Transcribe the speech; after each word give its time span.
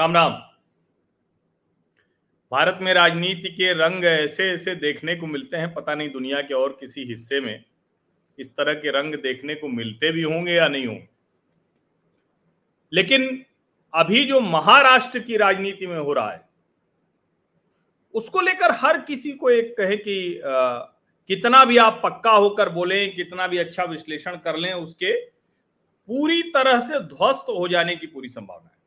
राम 0.00 0.14
राम 0.14 0.32
भारत 2.52 2.78
में 2.82 2.94
राजनीति 2.94 3.48
के 3.48 3.72
रंग 3.72 4.04
ऐसे 4.04 4.50
ऐसे 4.50 4.74
देखने 4.74 5.16
को 5.16 5.26
मिलते 5.26 5.56
हैं, 5.56 5.74
पता 5.74 5.94
नहीं 5.94 6.10
दुनिया 6.10 6.42
के 6.42 6.54
और 6.54 6.76
किसी 6.80 7.04
हिस्से 7.04 7.40
में 7.40 7.64
इस 8.38 8.56
तरह 8.56 8.74
के 8.74 8.90
रंग 8.90 9.14
देखने 9.14 9.54
को 9.54 9.68
मिलते 9.68 10.12
भी 10.12 10.22
होंगे 10.22 10.52
या 10.52 10.68
नहीं 10.68 10.86
होंगे। 10.86 11.08
लेकिन 12.92 13.44
अभी 13.94 14.24
जो 14.24 14.40
महाराष्ट्र 14.40 15.18
की 15.18 15.36
राजनीति 15.36 15.86
में 15.86 15.98
हो 15.98 16.12
रहा 16.12 16.32
है 16.32 16.51
उसको 18.14 18.40
लेकर 18.40 18.70
हर 18.70 19.00
किसी 19.00 19.32
को 19.32 19.50
एक 19.50 19.76
कहे 19.76 19.96
कि 19.96 20.38
आ, 20.38 20.78
कितना 21.28 21.64
भी 21.64 21.76
आप 21.76 22.00
पक्का 22.04 22.30
होकर 22.30 22.68
बोलें 22.68 23.14
कितना 23.14 23.46
भी 23.46 23.58
अच्छा 23.58 23.84
विश्लेषण 23.84 24.36
कर 24.36 24.56
लें 24.56 24.72
उसके 24.72 25.12
पूरी 26.06 26.42
तरह 26.42 26.80
से 26.80 27.00
ध्वस्त 27.00 27.46
हो 27.48 27.68
जाने 27.68 27.96
की 27.96 28.06
पूरी 28.06 28.28
संभावना 28.28 28.66
है। 28.66 28.80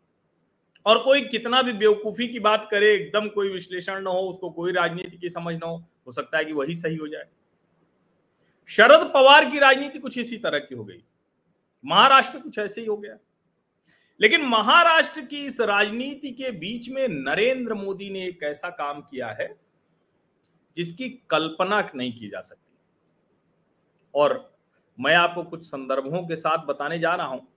और 0.85 1.03
कोई 1.03 1.21
कितना 1.21 1.61
भी 1.61 1.73
बेवकूफ़ी 1.73 2.27
की 2.27 2.39
बात 2.39 2.67
करे 2.71 2.93
एकदम 2.93 3.27
कोई 3.27 3.49
विश्लेषण 3.49 4.01
ना 4.01 4.09
हो 4.09 4.19
उसको 4.19 4.49
कोई 4.49 4.71
राजनीति 4.71 5.17
की 5.17 5.29
समझ 5.29 5.55
ना 5.55 5.67
हो 5.67 5.77
हो 6.07 6.11
सकता 6.11 6.37
है 6.37 6.45
कि 6.45 6.53
वही 6.53 6.75
सही 6.75 6.95
हो 6.95 7.07
जाए। 7.07 7.25
शरद 8.69 9.11
पवार 9.13 9.49
की 9.49 9.59
राजनीति 9.59 9.99
कुछ 9.99 10.17
इसी 10.17 10.37
तरह 10.37 10.59
की 10.59 10.75
हो 10.75 10.83
गई। 10.83 11.03
महाराष्ट्र 11.85 12.39
कुछ 12.39 12.57
ऐसे 12.59 12.81
ही 12.81 12.87
हो 12.87 12.97
गया। 12.97 13.17
लेकिन 14.19 14.41
महाराष्ट्र 14.41 15.21
की 15.21 15.45
इस 15.45 15.59
राजनीति 15.61 16.31
के 16.31 16.51
बीच 16.51 16.89
में 16.89 17.07
नरेंद्र 17.07 17.73
मोदी 17.73 18.09
ने 18.09 18.25
एक 18.25 18.43
ऐसा 18.43 18.69
काम 18.69 19.01
किया 19.01 19.29
है 19.31 19.47
जिसकी 20.75 21.09
कल्पना 21.29 21.81
नहीं 21.95 22.13
की 22.13 22.29
जा 22.29 22.41
सकती। 22.41 22.77
और 24.13 24.57
मैं 24.99 25.15
आपको 25.15 25.43
कुछ 25.43 25.63
संदर्भों 25.63 26.21
के 26.27 26.35
साथ 26.35 26.65
बताने 26.65 26.99
जा 26.99 27.13
रहा 27.15 27.27
हूँ। 27.27 27.47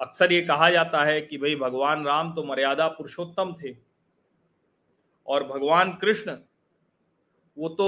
अक्सर 0.00 0.32
ये 0.32 0.40
कहा 0.42 0.70
जाता 0.70 1.04
है 1.04 1.20
कि 1.20 1.38
भाई, 1.38 1.56
भगवान 1.56 2.04
राम 2.04 2.34
तो 2.34 2.44
मर्यादा 2.44 2.88
पुरुषोत्तम 2.88 3.54
थे 3.62 3.76
और 5.26 5.46
भगवान 5.46 5.92
कृष्ण 5.92 6.36
वो 7.56 7.68
तो 7.68 7.86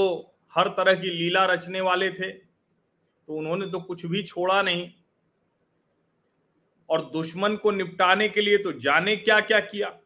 हर 0.55 0.69
तरह 0.69 0.95
की 0.95 1.11
लीला 1.11 1.45
रचने 1.45 1.81
वाले 1.81 2.11
थे 2.11 2.31
तो 2.33 3.37
उन्होंने 3.37 3.67
तो 3.67 3.81
कुछ 3.81 4.05
भी 4.07 4.23
छोड़ा 4.23 4.61
नहीं। 4.63 4.91
और 6.91 7.11
दुश्मन 7.11 7.56
को 7.56 7.70
निपटाने 7.70 8.29
के 8.29 8.41
लिए 8.41 8.59
तो 8.59 8.73
जाने 8.73 9.17
क्या 9.17 9.41
क्या 9.41 9.61
किया। 9.61 9.98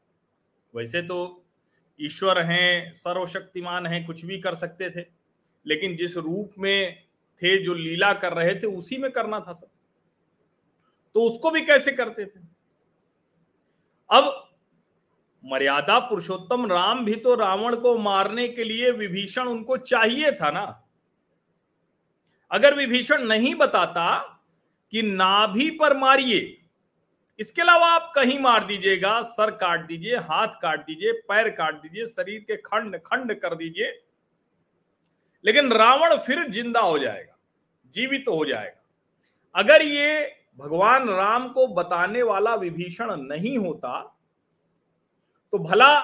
वैसे 0.75 1.03
तो 1.03 1.45
ईश्वर 2.01 2.39
हैं, 2.39 2.93
सर्वशक्तिमान 2.93 3.87
हैं, 3.87 4.07
कुछ 4.07 4.25
भी 4.25 4.39
कर 4.39 4.55
सकते 4.55 4.91
थे, 4.91 5.07
लेकिन 5.67 5.97
जिस 5.97 6.17
रूप 6.17 6.53
में 6.59 7.03
थे, 7.43 7.63
जो 7.63 7.75
लीला 7.75 8.13
कर 8.13 8.33
रहे 8.33 8.55
थे, 8.55 8.67
उसी 8.67 8.99
में 8.99 9.11
करना 9.11 9.41
था 9.41 9.53
सब। 9.53 9.69
तो 11.15 11.21
उसको 11.21 11.51
भी 11.51 11.61
कैसे 11.61 11.93
करते 11.93 12.27
थे? 12.27 12.41
अब 14.11 14.51
मर्यादा 15.45 15.99
पुरुषोत्तम 15.99 16.67
राम 16.67 17.05
भी 17.05 17.15
तो 17.15 17.35
रावण 17.35 17.77
को 17.77 17.99
मारने 17.99 18.49
के 18.49 18.65
लिए 18.65 18.91
विभीषण 18.91 19.43
उनको 19.43 19.77
चाहिए 19.77 20.33
था 20.33 20.51
ना। 20.51 20.87
अगर 22.51 22.75
विभीषण 22.75 23.27
नहीं 23.27 23.55
बताता 23.55 24.21
कि 24.91 25.03
नाभि 25.03 25.71
पर 25.71 25.97
मारिए 25.97 26.60
इसके 27.41 27.63
अलावा 27.63 27.87
आप 27.89 28.13
कहीं 28.15 28.39
मार 28.39 28.65
दीजिएगा, 28.65 29.21
सर 29.23 29.51
काट 29.53 29.87
दीजिए, 29.87 30.17
हाथ 30.17 30.49
काट 30.63 30.85
दीजिए, 30.87 31.13
पैर 31.29 31.49
काट 31.51 31.75
दीजिए, 31.75 32.07
शरीर 32.09 32.41
के 32.41 32.57
खंड 32.59 32.97
खंड 33.03 33.35
कर 33.41 33.55
दीजिए। 33.55 33.93
लेकिन 35.45 35.73
रावण 35.73 36.17
फिर 36.19 36.49
ज़िंदा 36.51 36.81
हो 36.81 36.99
जाएगा, 36.99 37.37
जीवित 37.95 38.25
तो 38.27 38.37
हो 38.37 38.45
जाएगा। 38.45 38.81
अगर 39.55 39.83
ये 39.83 40.37
भगवान 40.59 41.09
राम 41.09 41.49
को 41.49 41.67
बताने 41.75 42.23
वाला 42.23 42.55
विभीषण 42.57 43.15
नहीं 43.19 43.57
होता 43.59 44.01
तो 45.53 45.59
भला 45.59 45.99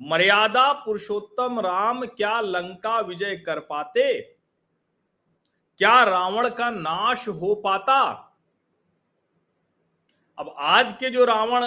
मर्यादा 0.00 0.72
पुरुषोत्तम 0.84 1.58
राम 1.60 2.04
क्या 2.06 2.40
लंका 2.40 2.98
विजय 3.00 3.36
कर 3.36 3.58
पाते? 3.62 4.20
क्या 5.80 6.02
रावण 6.04 6.48
का 6.50 6.70
नाश 6.70 7.26
हो 7.30 7.54
पाता? 7.54 8.00
अब 10.38 10.54
आज 10.58 10.92
के 10.92 11.10
जो 11.10 11.24
रावण 11.24 11.66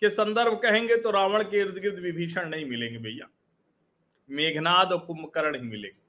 के 0.00 0.10
संदर्भ 0.10 0.54
कहेंगे 0.54 0.96
तो 0.96 1.10
रावण 1.10 1.42
के 1.42 1.58
इर्द 1.58 1.78
गिर्द 1.78 1.98
विभीषण 1.98 2.48
नहीं 2.48 2.66
मिलेंगे 2.66 2.98
भैया। 2.98 3.28
मेघनाद 4.30 4.92
और 4.92 4.98
कुंभकर्ण 4.98 5.54
ही 5.54 5.62
मिलेंगे। 5.62 6.08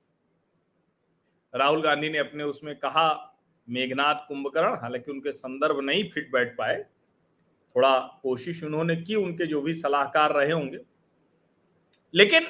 राहुल 1.57 1.81
गांधी 1.81 2.09
ने 2.09 2.17
अपने 2.17 2.43
उसमें 2.43 2.75
कहा 2.75 3.35
मेघनाथ 3.69 4.15
कुंभकर्ण, 4.15 4.73
हालाँकि 4.73 5.11
उनके 5.11 5.31
संदर्भ 5.31 5.79
नहीं 5.79 6.09
फिट 6.09 6.31
बैठ 6.31 6.57
पाए। 6.57 6.85
थोड़ा 7.75 7.99
कोशिश 7.99 8.63
उन्होंने 8.63 8.95
की, 8.95 9.15
उनके 9.15 9.45
जो 9.45 9.61
भी 9.61 9.73
सलाहकार 9.73 10.33
रहे 10.33 10.51
होंगे। 10.51 10.79
लेकिन 12.13 12.47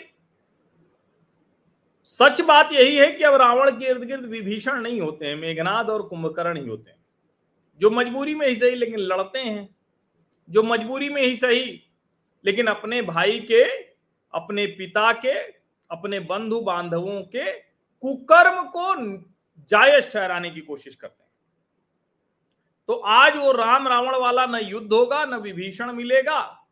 सच 2.03 2.41
बात 2.41 2.69
यही 2.73 2.97
है 2.97 3.11
कि 3.11 3.23
अब 3.23 3.33
रावण 3.33 3.71
के 3.71 3.85
इर्द 3.85 4.03
गिर्द 4.03 4.25
विभीषण 4.25 4.81
नहीं 4.81 5.01
होते 5.01 5.27
हैं, 5.27 5.35
मेघनाद 5.35 5.89
और 5.89 6.07
कुंभकर्ण 6.07 6.61
ही 6.61 6.67
होते 6.67 6.91
हैं। 6.91 6.98
जो 7.79 7.89
मजबूरी 7.89 8.35
में 8.35 8.47
ही 8.47 8.55
सही, 8.55 8.75
लेकिन 8.75 8.99
लड़ते 8.99 9.39
हैं। 9.39 9.75
जो 10.49 10.63
मजबूरी 10.63 11.09
में 11.09 11.21
ही 11.21 11.37
सही, 11.37 11.83
लेकिन 12.45 12.67
अपने 12.67 13.01
भाई 13.01 13.39
के, 13.39 13.63
अपने 14.33 14.65
पिता 14.65 15.13
के, 15.13 15.39
अपने 15.91 16.19
बंधु 16.19 16.61
बांधवों 16.61 17.21
के 17.21 17.51
कुकर्म 18.01 18.63
को 18.63 19.17
जायज़ 19.59 20.11
ठहराने 20.11 20.49
की 20.49 20.61
कोशिश 20.61 20.95
करते 20.95 21.23
हैं। 21.23 21.29
तो 22.87 22.93
आज 22.93 23.37
वो 23.37 23.51
राम 23.51 23.87
रावण 23.87 24.15
वाला 24.15 24.45
न 24.45 24.55
युद्ध 24.55 24.93
होगा, 24.93 25.25
न 25.25 25.33
विभीषण 25.33 25.91
मिलेगा, 25.91 26.67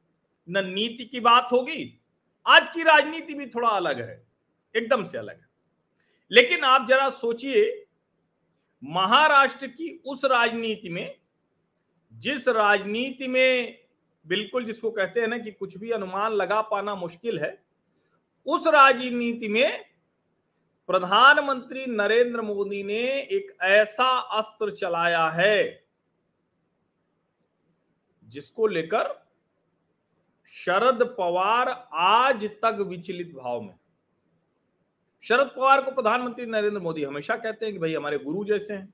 न 0.50 0.68
नीति 0.68 1.06
की 1.06 1.20
बात 1.20 1.50
होगी। 1.52 2.02
आज 2.48 2.70
की 2.70 2.84
राजनीति 2.84 3.34
भी 3.34 3.48
थोड़ा 3.48 3.70
अलग 3.70 4.02
है, 4.02 4.28
एकदम 4.76 5.04
से 5.04 5.18
अलग 5.18 5.36
है। 5.36 5.48
लेकिन 6.32 6.64
आप 6.64 6.88
जरा 6.90 7.10
सोचिए 7.10 7.87
महाराष्ट्र 8.84 9.68
की 9.68 9.90
उस 10.06 10.26
राजनीति 10.26 10.90
में, 10.90 11.16
जिस 12.14 12.48
राजनीति 12.48 13.28
में 13.28 13.78
बिल्कुल 14.26 14.66
जिसको 14.66 14.92
कहते 14.92 15.20
हैं 15.20 15.28
ना 15.28 15.38
कि 15.38 15.52
कुछ 15.52 15.78
भी 15.78 15.92
अनुमान 15.92 16.32
लगा 16.32 16.62
पाना 16.62 16.96
मुश्किल 16.96 17.40
है, 17.40 17.58
उस 18.46 18.68
राजनीति 18.68 19.48
में 19.48 19.86
प्रधानमंत्री 20.90 21.86
नरेंद्र 21.86 22.42
मोदी 22.42 22.82
ने 22.84 23.02
एक 23.22 23.56
ऐसा 23.62 24.08
अस्त्र 24.38 24.72
चलाया 24.72 25.28
है, 25.30 25.86
जिसको 28.28 28.68
लेकर 28.68 29.14
शरद 30.54 31.04
पवार 31.18 31.70
आज 31.94 32.46
तक 32.64 32.78
विचलित 32.80 33.34
भाव 33.36 33.62
में 33.62 33.76
शरद 35.30 35.48
पवार 35.48 35.82
को 35.82 35.92
प्रधानमंत्री 35.92 36.46
नरेंद्र 36.46 36.80
मोदी 36.80 37.04
हमेशा 37.04 37.36
कहते 37.36 37.66
हैं 37.66 37.74
कि 37.74 37.80
भाई 37.80 37.94
हमारे 37.96 38.18
गुरु 38.18 38.46
जैसे 38.46 38.74
हैं। 38.74 38.94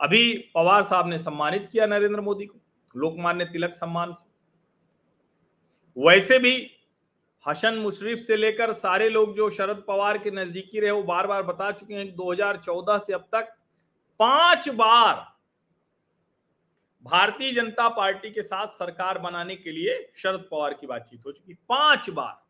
अभी 0.00 0.52
पवार 0.54 0.84
साहब 0.84 1.08
ने 1.08 1.18
सम्मानित 1.18 1.68
किया 1.72 1.86
नरेंद्र 1.86 2.20
मोदी 2.20 2.46
को, 2.46 2.58
लोकमान्य 2.96 3.44
तिलक 3.44 3.74
सम्मान 3.74 4.12
से। 4.12 4.26
वैसे 5.96 6.38
भी 6.38 6.70
हसन 7.48 7.74
मुशरीफ 7.74 8.18
से 8.18 8.36
लेकर 8.36 8.72
सारे 8.72 9.08
लोग 9.08 9.36
जो 9.36 9.50
शरद 9.50 9.84
पवार 9.88 10.18
के 10.18 10.30
नजदीकी 10.30 10.80
रहे, 10.80 10.90
वो 10.90 11.02
बार 11.02 11.26
बार 11.26 11.42
बता 11.42 11.72
चुके 11.72 11.94
हैं 11.94 12.14
2014 12.16 12.98
से 12.98 13.12
अब 13.12 13.28
तक 13.32 13.54
पाँच 14.18 14.68
बार 14.68 15.14
भारतीय 17.04 17.52
जनता 17.52 17.88
पार्टी 17.88 18.30
के 18.30 18.42
साथ 18.42 18.68
सरकार 18.68 19.18
बनाने 19.18 19.56
के 19.56 19.72
लिए 19.72 20.12
शरद 20.16 20.48
पवार 20.50 20.74
की 20.74 20.86
बातचीत 20.86 21.26
हो 21.26 21.32
चुकी 21.32 21.54
पाँच 21.54 22.10
बार। 22.10 22.47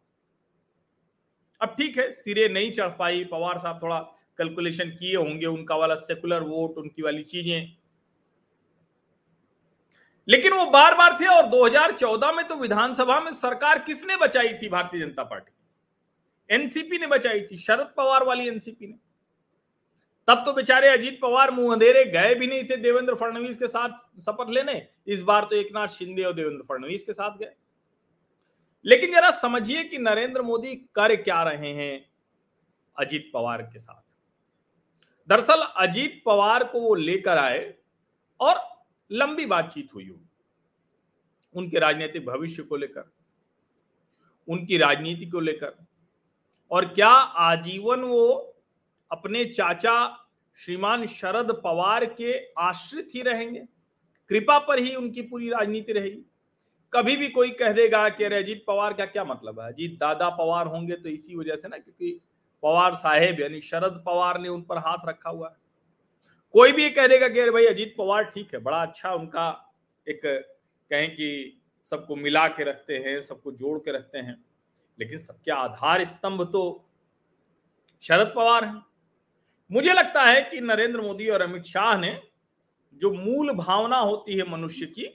अब 1.60 1.75
ठीक 1.78 1.99
है, 1.99 2.10
सिरे 2.12 2.49
नहीं 2.49 2.70
चढ़ 2.72 2.88
पाई, 2.88 3.25
पवार 3.25 3.58
साहब 3.58 3.82
थोड़ा 3.82 3.99
कैलकुलेशन 4.38 4.90
किए 4.90 5.16
होंगे, 5.16 5.46
उनका 5.46 5.76
वाला 5.76 5.94
सेकुलर 5.94 6.43
वोट 6.43 6.78
उनकी 6.78 7.02
वाली 7.02 7.22
चीज़ें। 7.22 7.76
लेकिन 10.28 10.52
वो 10.52 10.64
बार 10.66 10.94
बार 10.94 11.16
थे 11.20 11.26
और 11.26 11.46
2014 11.46 12.32
में 12.32 12.46
तो 12.49 12.55
विधानसभा 12.55 13.20
में 13.20 13.32
सरकार 13.32 13.78
किसने 13.78 14.16
बचाई 14.16 14.52
थी 14.55 14.69
भारतीय 14.69 15.00
जनता 15.00 15.22
पार्टी? 15.22 15.52
एनसीपी 16.50 16.99
ने 16.99 17.06
बचाई 17.06 17.40
थी, 17.40 17.56
शरद 17.56 17.93
पवार 17.96 18.25
वाली 18.25 18.49
एनसीपी 18.49 18.87
ने। 18.87 18.99
तब 20.28 20.43
तो 20.46 20.52
बेचारे 20.52 20.88
अजीत 20.88 21.19
पवार 21.22 21.50
मुँह 21.50 21.72
अंधेरे 21.72 22.05
गए 22.05 22.34
भी 22.34 22.46
नहीं 22.46 22.64
थे 22.64 22.76
देवेंद्र 22.76 23.14
फडणवीस 23.14 23.56
के 23.56 23.66
साथ 23.66 24.20
शपथ 24.20 24.50
लेने। 24.50 24.88
इस 25.06 25.22
बार 25.22 25.44
तो 25.44 25.56
एक 25.56 25.69
नाथ 25.75 25.88
शिंदे 25.88 26.22
और 26.22 26.32
देवेंद्र 26.32 26.64
फडणवीस 26.69 27.05
के 27.05 27.12
साथ 27.12 27.38
गए। 27.38 27.52
लेकिन 28.85 29.13
जरा 29.13 29.31
समझिए 29.31 29.85
कि 29.85 29.99
नरेंद्र 29.99 30.43
मोदी 30.43 30.75
कर 30.95 31.15
क्या 31.17 31.43
रहे 31.43 31.73
हैं 31.75 32.11
अजीत 32.97 33.31
पवार 33.35 33.63
के 33.63 33.79
साथ। 33.79 34.03
दरअसल 35.29 35.63
अजीत 35.77 36.23
पवार 36.27 36.65
को 36.65 36.81
वो 36.81 36.95
लेकर 36.95 37.39
आए 37.39 37.75
और 38.41 38.61
लंबी 39.11 39.47
बातचीत 39.47 39.95
हुई 39.95 40.09
उनके। 41.55 41.79
राजनीतिक 41.79 42.27
भविष्य 42.27 42.63
को 42.63 42.77
लेकर, 42.77 43.11
उनकी 44.49 44.77
राजनीति 44.79 45.27
को 45.27 45.41
लेकर, 45.41 45.75
और 46.71 46.85
क्या 46.85 47.09
आजीवन 47.09 48.01
वो 48.01 48.55
अपने 49.11 49.45
चाचा 49.45 50.25
श्रीमान 50.59 51.07
शरद 51.07 51.53
पवार 51.65 52.05
के 52.05 52.33
आश्रित 52.59 53.09
ही 53.15 53.23
रहेंगे? 53.23 53.61
कृपा 54.31 54.59
पर 54.59 54.79
ही 54.79 54.95
उनकी 54.95 55.23
पूरी 55.23 55.49
राजनीति 55.49 55.93
रहेगी। 55.93 56.25
कभी 56.93 57.17
भी 57.17 57.29
कोई 57.29 57.50
कह 57.52 57.73
देगा 57.73 58.08
कि 58.08 58.25
अरे 58.25 58.37
अजीत 58.37 58.64
पवार 58.67 58.93
का 58.93 59.05
क्या 59.06 59.25
मतलब 59.25 59.61
है? 59.61 59.69
अजीत 59.69 59.99
दादा 60.00 60.29
पवार 60.31 60.67
होंगे 60.67 60.96
तो 60.96 61.08
इसी 61.08 61.37
वजह 61.37 61.56
से 61.56 61.69
ना, 61.69 61.79
क्योंकि 61.79 62.20
पवार 62.62 62.94
साहेब 62.96 63.40
यानी 63.40 63.61
शरद 63.61 64.02
पवार 64.06 64.40
ने 64.40 64.49
उन 64.49 64.62
पर 64.62 64.79
हाथ 64.79 65.08
रखा 65.08 65.31
हुआ 65.31 65.49
है। 65.49 65.56
कोई 66.55 66.73
भी 66.73 66.88
कह 66.90 67.06
देगा 67.06 67.29
कि 67.29 67.50
भाई 67.50 67.67
अजीत 67.67 67.94
पवार 67.99 68.25
ठीक 68.25 68.55
है, 68.55 68.61
बड़ा 68.61 68.82
अच्छा 68.82 69.12
उनका 69.12 69.49
एक 70.06 70.20
कहें 70.25 71.11
कि 71.11 71.61
सबको 71.87 72.17
मिला 72.17 72.46
के 72.49 72.64
रखते 72.64 72.96
हैं, 72.96 73.20
सबको 73.20 73.52
जोड़ 73.52 73.79
के 73.79 73.93
रखते 73.93 74.19
हैं, 74.19 74.37
लेकिन 74.99 75.19
सबके 75.19 75.50
आधार 75.52 76.05
स्तंभ 76.05 76.43
तो 76.43 76.62
शरद 78.05 78.32
पवार 78.37 78.64
हैं। 78.64 78.82
मुझे 79.70 79.93
लगता 79.93 80.23
है 80.23 80.41
कि 80.43 80.61
नरेंद्र 80.61 81.00
मोदी 81.00 81.29
और 81.29 81.43
अमित 81.43 81.64
शाह 81.64 81.96
ने 81.99 82.20
जो 82.96 83.11
मूल 83.12 83.52
भावना 83.55 83.99
होती 83.99 84.37
है 84.37 84.49
मनुष्य 84.50 84.87
की 84.88 85.06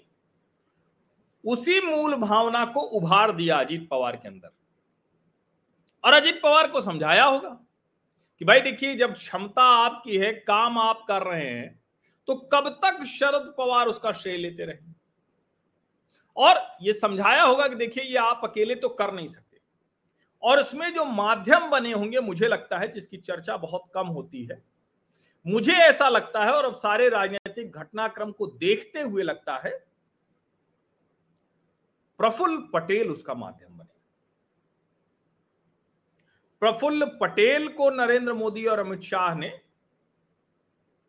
उसी 1.43 1.79
मूल 1.81 2.15
भावना 2.15 2.65
को 2.65 2.79
उभार 2.79 3.31
दिया 3.31 3.57
अजीत 3.57 3.87
पवार 3.89 4.15
के 4.15 4.27
अंदर। 4.27 4.49
और 6.03 6.13
अजीत 6.13 6.39
पवार 6.43 6.67
को 6.67 6.81
समझाया 6.81 7.23
होगा 7.25 7.49
कि 8.41 8.45
भाई 8.45 8.59
देखिए, 8.61 8.95
जब 8.95 9.13
क्षमता 9.13 9.63
आपकी 9.77 10.17
है, 10.17 10.31
काम 10.33 10.77
आप 10.77 11.05
कर 11.07 11.23
रहे 11.23 11.45
हैं 11.45 11.79
तो 12.27 12.35
कब 12.53 12.69
तक 12.83 13.03
शरद 13.09 13.53
पवार 13.57 13.87
उसका 13.87 14.11
श्रेय 14.11 14.37
लेते 14.37 14.65
रहे? 14.65 14.91
और 16.37 16.61
ये 16.81 16.93
समझाया 16.93 17.41
होगा 17.43 17.67
कि 17.67 17.75
देखिए, 17.75 18.03
ये 18.03 18.17
आप 18.17 18.41
अकेले 18.43 18.75
तो 18.75 18.89
कर 18.89 19.13
नहीं 19.13 19.27
सकते। 19.27 19.59
और 20.43 20.59
इसमें 20.59 20.93
जो 20.93 21.05
माध्यम 21.05 21.69
बने 21.69 21.91
होंगे, 21.91 22.19
मुझे 22.19 22.47
लगता 22.47 22.77
है, 22.77 22.91
जिसकी 22.91 23.17
चर्चा 23.17 23.57
बहुत 23.57 23.83
कम 23.93 24.07
होती 24.07 24.43
है, 24.45 24.61
मुझे 25.45 25.73
ऐसा 25.73 26.07
लगता 26.09 26.43
है, 26.45 26.51
और 26.51 26.65
अब 26.65 26.75
सारे 26.75 27.09
राजनीतिक 27.09 27.71
घटनाक्रम 27.71 28.31
को 28.31 28.47
देखते 28.47 29.01
हुए 29.01 29.23
लगता 29.23 29.57
है 29.57 29.71
प्रफुल्ल 32.19 32.57
पटेल 32.73 33.11
उसका 33.11 33.33
माध्यम 33.33 33.77
बने। 33.77 33.91
प्रफुल्ल 36.59 37.05
पटेल 37.05 37.67
को 37.67 37.89
नरेंद्र 37.89 38.33
मोदी 38.33 38.65
और 38.65 38.79
अमित 38.79 39.01
शाह 39.01 39.35
ने 39.35 39.47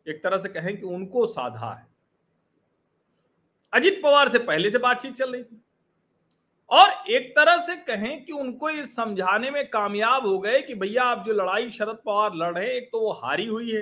एक 0.07 0.23
तरह 0.23 0.37
से 0.37 0.49
कहें 0.49 0.77
कि 0.77 0.85
उनको 0.85 1.25
साधा 1.27 1.73
है। 1.73 1.87
अजित 3.73 3.99
पवार 4.03 4.29
से 4.29 4.39
पहले 4.39 4.71
से 4.71 4.77
बातचीत 4.77 5.13
चल 5.13 5.31
रही 5.33 5.43
थी। 5.43 5.61
और 6.69 7.11
एक 7.11 7.31
तरह 7.31 7.57
से 7.57 7.75
कहें 7.75 8.25
कि 8.25 8.31
उनको 8.31 8.69
ये 8.69 8.85
समझाने 8.85 9.51
में 9.51 9.69
कामयाब 9.69 10.25
हो 10.25 10.39
गए 10.39 10.61
कि 10.61 10.75
भैया 10.75 11.03
आप 11.03 11.25
जो 11.25 11.33
लड़ाई 11.33 11.71
शरद 11.71 11.99
पवार 12.05 12.35
लड़ 12.35 12.57
रहे 12.57 12.71
एक 12.71 12.89
तो 12.91 12.99
वो 12.99 13.11
हारी 13.11 13.45
हुई 13.45 13.71
है। 13.71 13.81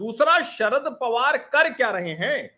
दूसरा, 0.00 0.40
शरद 0.40 0.98
पवार 1.00 1.36
कर 1.36 1.72
क्या 1.72 1.90
रहे 1.90 2.14
हैं? 2.14 2.57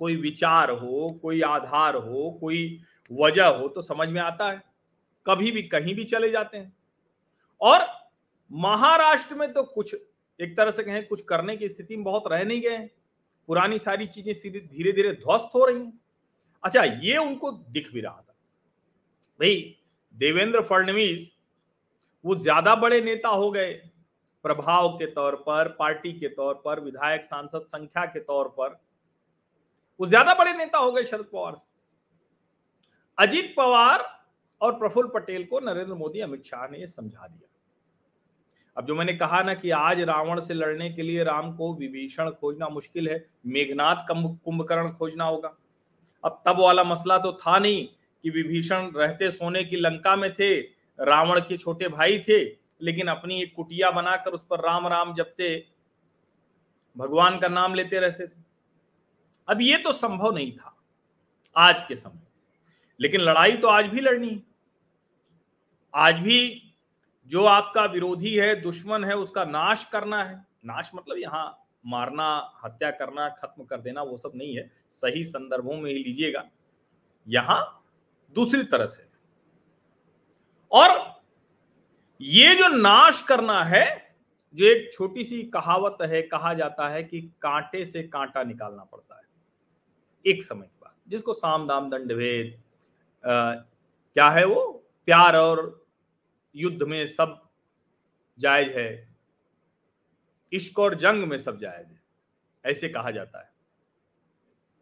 कोई 0.00 0.16
विचार 0.16 0.70
हो, 0.70 1.08
कोई 1.22 1.40
आधार 1.42 1.96
हो, 1.96 2.30
कोई 2.40 2.80
वजह 3.10 3.46
हो 3.46 3.68
तो 3.68 3.82
समझ 3.82 4.08
में 4.08 4.20
आता 4.20 4.50
है। 4.50 4.62
कभी 5.26 5.50
भी, 5.52 5.62
कहीं 5.62 5.94
भी 5.94 6.04
चले 6.04 6.30
जाते 6.30 6.58
हैं। 6.58 6.72
और 7.60 7.86
महाराष्ट्र 8.50 9.34
में 9.34 9.52
तो 9.52 9.62
कुछ, 9.64 9.94
एक 10.40 10.56
तरह 10.56 10.70
से 10.70 10.82
कहें, 10.82 11.06
कुछ 11.06 11.20
करने 11.20 11.56
की 11.56 11.68
स्थिति 11.68 11.96
में 11.96 12.04
बहुत 12.04 12.24
रह 12.32 12.44
नहीं 12.44 12.60
गए 12.60 12.78
पुरानी 13.48 13.78
सारी 13.78 14.06
चीज़ें 14.06 14.32
सीधे 14.34 14.60
धीरे 14.60 14.92
धीरे 14.92 15.12
ध्वस्त 15.12 15.54
हो 15.54 15.64
रही 15.64 15.78
हैं। 15.78 16.00
अच्छा 16.62 16.82
ये 16.82 17.16
उनको 17.16 17.50
दिख 17.52 17.92
भी 17.92 18.00
रहा 18.00 18.16
था। 18.16 18.34
भाई, 19.40 19.76
देवेंद्र 20.14 20.62
फडणवीस, 20.62 21.30
वो 22.24 22.34
ज़्यादा 22.36 22.74
बड़े 22.74 23.00
नेता 23.00 23.28
हो 23.28 23.50
गए। 23.50 23.72
प्रभाव 24.44 24.88
के 24.88 25.06
तौर 25.06 25.34
पर, 25.36 25.68
पार्टी 25.78 26.12
के 26.12 26.28
तौर 26.28 26.54
पर, 26.64 26.80
विधायक, 26.80 27.24
सांसद 27.24 27.64
संख्या 27.66 28.04
के 28.04 28.20
तौर 28.20 28.48
पर। 28.48 28.78
वो 30.00 30.06
ज़्यादा 30.06 30.34
बड़े 30.34 30.52
नेता 30.54 30.78
हो 30.78 30.92
गए 30.92 31.04
शरद 31.04 31.26
पवार 31.32 31.54
से। 31.54 31.72
अजीत 33.18 33.54
पवार 33.56 34.04
और 34.60 34.72
प्रफुल्ल 34.78 35.08
पटेल 35.08 35.44
को 35.44 35.60
नरेंद्र 35.60 35.94
मोदी, 35.94 36.20
अमित 36.20 36.44
शाह 36.44 36.66
ने 36.68 36.86
समझा 36.86 37.26
दिया। 37.26 37.48
अब 38.76 38.86
जो 38.86 38.94
मैंने 38.94 39.12
कहा 39.14 39.42
ना 39.42 39.54
कि 39.54 39.70
आज 39.70 40.00
रावण 40.02 40.40
से 40.40 40.54
लड़ने 40.54 40.90
के 40.90 41.02
लिए 41.02 41.24
राम 41.24 41.52
को 41.56 41.72
विभीषण 41.74 42.30
खोजना 42.30 42.68
मुश्किल 42.68 43.08
है, 43.08 43.26
मेघनाथ 43.46 44.06
कुंभकर्ण 44.08 44.90
खोजना 44.92 45.24
होगा। 45.24 45.56
अब 46.24 46.42
तब 46.46 46.60
वाला 46.60 46.84
मसला 46.84 47.18
तो 47.18 47.32
था 47.36 47.58
नहीं 47.58 47.86
कि 48.24 48.30
विभीषण 48.30 48.90
रहते 48.96 49.30
सोने 49.30 49.62
की 49.64 49.76
लंका 49.76 50.16
में 50.16 50.32
थे, 50.34 50.54
रावण 50.98 51.40
के 51.40 51.56
छोटे 51.56 51.88
भाई 51.88 52.18
थे, 52.18 52.44
लेकिन 52.82 53.06
अपनी 53.08 53.40
एक 53.42 53.54
कुटिया 53.56 53.90
बनाकर 53.90 54.32
उस 54.32 54.44
पर 54.44 54.60
राम 54.60 54.86
राम 54.88 55.14
जपते, 55.14 55.66
भगवान 56.96 57.38
का 57.38 57.48
नाम 57.48 57.74
लेते 57.74 57.98
रहते 57.98 58.26
थे। 58.26 58.42
अब 59.48 59.60
ये 59.60 59.76
तो 59.76 59.92
संभव 59.92 60.34
नहीं 60.34 60.52
था 60.52 60.82
आज 61.56 61.82
के 61.82 61.96
समय। 61.96 62.26
लेकिन 63.00 63.20
लड़ाई 63.20 63.56
तो 63.56 63.68
आज 63.68 63.86
भी 63.86 64.00
लड़नी 64.00 64.30
है। 64.30 64.42
आज 65.94 66.14
भी 66.14 66.72
जो 67.26 67.44
आपका 67.44 67.84
विरोधी 67.84 68.36
है, 68.36 68.60
दुश्मन 68.60 69.04
है, 69.04 69.16
उसका 69.16 69.44
नाश 69.44 69.84
करना 69.84 70.24
है। 70.24 70.46
नाश 70.64 70.90
मतलब 70.94 71.16
यहाँ 71.18 71.66
मारना, 71.86 72.52
हत्या 72.64 72.90
करना, 72.90 73.28
खत्म 73.28 73.64
कर 73.64 73.80
देना, 73.80 74.02
वो 74.02 74.16
सब 74.16 74.32
नहीं 74.34 74.56
है। 74.56 74.70
सही 74.90 75.24
संदर्भों 75.24 75.76
में 75.76 75.90
ही 75.90 76.04
लीजिएगा। 76.04 76.44
यहाँ 77.28 77.86
दूसरी 78.34 78.62
तरह 78.62 78.86
से। 78.86 79.08
और 80.72 81.20
ये 82.20 82.54
जो 82.54 82.68
नाश 82.68 83.22
करना 83.22 83.64
है, 83.64 84.14
जो 84.54 84.64
एक 84.64 84.92
छोटी 84.92 85.24
सी 85.24 85.42
कहावत 85.42 85.98
है, 86.02 86.22
कहा 86.22 86.54
जाता 86.54 86.88
है 86.88 87.04
कि 87.04 87.20
कांटे 87.20 87.86
से 87.86 88.02
कांटा 88.02 88.42
निकालना 88.42 88.84
पड़ता 88.84 89.16
है। 89.16 89.23
एक 90.24 90.42
समय 90.42 90.66
के 90.66 90.78
बाद, 90.80 90.94
जिसको 91.08 91.34
साम, 91.34 91.66
दाम, 91.68 91.90
दंड, 91.90 92.12
भेद 92.12 92.62
क्या 93.24 94.28
है 94.30 94.44
वो? 94.44 94.70
प्यार 95.08 95.36
और 95.36 95.86
युद्ध 96.54 96.82
में 96.82 97.06
सब 97.06 97.40
जायज़ 98.38 98.68
है। 98.70 99.16
इश्क 100.52 100.78
और 100.78 100.94
जंग 100.94 101.24
में 101.24 101.36
सब 101.38 101.58
जायज़ 101.58 101.88
है, 101.88 102.00
ऐसे 102.64 102.88
कहा 102.88 103.10
जाता 103.10 103.38
है। 103.38 103.52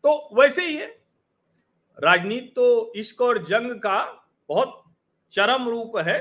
तो 0.04 0.28
वैसे 0.34 0.66
ही 0.66 0.76
है। 0.76 0.86
राजनीति 1.98 2.52
तो 2.56 2.92
इश्क 2.96 3.20
और 3.20 3.42
जंग 3.44 3.74
का 3.80 4.04
बहुत 4.48 4.82
चरम 5.32 5.68
रूप 5.68 5.96
है। 5.98 6.18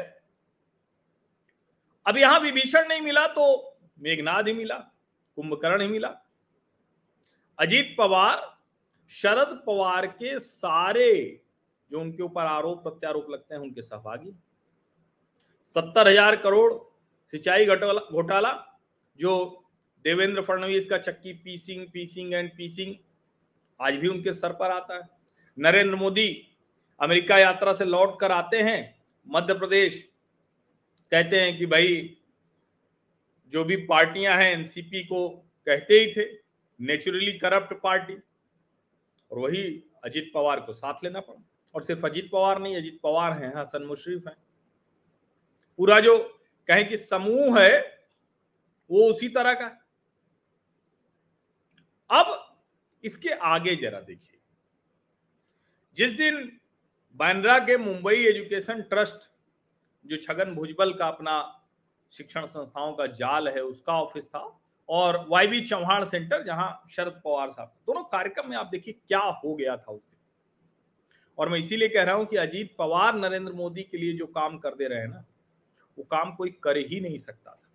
अब 2.05 2.17
यहाँ 2.17 2.39
विभीषण 2.39 2.87
नहीं 2.87 3.01
मिला 3.01 3.25
तो 3.27 3.77
मेघनाद 3.99 4.47
ही 4.47 4.53
मिला, 4.53 4.77
कुंभकर्ण 5.37 5.81
ही 5.81 5.87
मिला। 5.87 6.09
अजीत 7.59 7.95
पवार 7.97 8.50
शरद 9.11 9.61
पवार 9.65 10.05
के 10.07 10.39
सारे 10.39 11.41
जो 11.91 11.99
उनके 12.01 12.23
ऊपर 12.23 12.45
आरोप, 12.45 12.83
प्रत्यारोप 12.83 13.29
लगते 13.29 13.55
हैं, 13.55 13.61
उनके 13.61 13.81
सहभागी। 13.81 14.31
सत्तर 15.71 16.07
हज़ार 16.07 16.35
करोड़ 16.35 16.73
सिंचाई 17.33 17.65
घोटाला, 17.65 18.51
जो 19.19 19.63
देवेंद्र 20.05 20.41
फडणवीस 20.41 20.85
का 20.85 20.97
चक्की 20.97 21.33
पीसिंग 21.33 21.85
पीसिंग 21.87 22.33
एंड 22.33 22.49
पीसिंग, 22.57 22.95
आज 23.79 23.95
भी 23.95 24.07
उनके 24.07 24.33
सर 24.33 24.53
पर 24.53 24.71
आता 24.71 24.95
है। 24.95 25.01
नरेंद्र 25.57 25.95
मोदी 25.95 26.29
अमेरिका 26.99 27.37
यात्रा 27.37 27.73
से 27.73 27.85
लौट 27.85 28.19
कर 28.19 28.31
आते 28.31 28.61
हैं, 28.61 28.95
मध्य 29.27 29.53
प्रदेश। 29.53 30.01
कहते 31.11 31.39
हैं 31.39 31.57
कि 31.57 31.65
भाई, 31.65 32.17
जो 33.53 33.63
भी 33.63 33.75
पार्टियाँ 33.85 34.37
हैं, 34.37 34.51
एनसीपी 34.53 35.03
को 35.03 35.27
कहते 35.67 35.93
ही 35.93 36.13
थे, 36.13 36.25
नेचुरली 36.79 37.31
करप्ट 37.39 37.73
पार्टी। 37.73 38.13
और 39.31 39.39
वही 39.39 39.83
अजीत 40.03 40.31
पवार 40.33 40.59
को 40.59 40.73
साथ 40.73 40.93
लेना 41.03 41.19
पड़ा। 41.19 41.43
और 41.75 41.83
सिर्फ़ 41.83 42.05
अजीत 42.05 42.29
पवार 42.31 42.59
नहीं, 42.59 42.77
अजीत 42.77 42.99
पवार 43.03 43.43
हैं, 43.43 43.53
हसन 43.55 43.83
मुशरीफ 43.83 44.27
हैं। 44.27 44.37
पूरा 45.77 45.99
जो 45.99 46.39
कहें 46.67 46.89
कि 46.89 46.97
समूह 46.97 47.59
है, 47.61 48.07
वो 48.91 49.09
उसी 49.09 49.29
तरह 49.29 49.53
का 49.53 49.77
अब 52.09 52.55
इसके 53.03 53.29
आगे 53.29 53.75
जरा 53.75 54.01
देखिए। 54.01 54.39
जिस 55.95 56.11
दिन 56.11 56.59
बांद्रा 57.15 57.59
के 57.59 57.77
मुंबई 57.77 58.15
एजुकेशन 58.15 58.81
ट्रस्ट, 58.81 59.31
जो 60.05 60.17
छगन 60.17 60.55
भुजबल 60.55 60.93
का 60.93 61.07
अपना 61.07 61.63
शिक्षण 62.11 62.45
संस्थाओं 62.45 62.93
का 62.93 63.05
जाल 63.05 63.47
है, 63.47 63.61
उसका 63.63 63.93
ऑफ़िस 63.93 64.27
था 64.27 64.60
और 64.91 65.25
वाईबी 65.29 65.61
चौहान 65.61 66.05
सेंटर, 66.05 66.43
जहाँ 66.43 66.83
शरद 66.91 67.21
पवार 67.25 67.49
साहब 67.49 67.67
दोनों 67.87 68.03
कार्यक्रम 68.03 68.49
में 68.49 68.57
आप 68.57 68.65
देखिए 68.65 68.93
क्या 69.07 69.19
हो 69.19 69.55
गया 69.55 69.77
था 69.77 69.91
उस 69.91 70.01
दिन। 70.01 70.19
और 71.37 71.49
मैं 71.49 71.59
इसीलिए 71.59 71.89
कह 71.89 72.03
रहा 72.03 72.15
हूँ 72.15 72.25
कि 72.25 72.35
अजीत 72.35 72.75
पवार 72.77 73.15
नरेंद्र 73.15 73.53
मोदी 73.53 73.81
के 73.81 73.97
लिए 73.97 74.13
जो 74.13 74.25
काम 74.25 74.57
कर 74.57 74.75
दे 74.75 74.87
रहे 74.87 74.99
हैं 74.99 75.07
ना, 75.07 75.25
वो 75.97 76.03
काम 76.03 76.35
कोई 76.35 76.49
कर 76.49 76.77
ही 76.77 76.99
नहीं 76.99 77.17
सकता 77.17 77.51
था। 77.51 77.69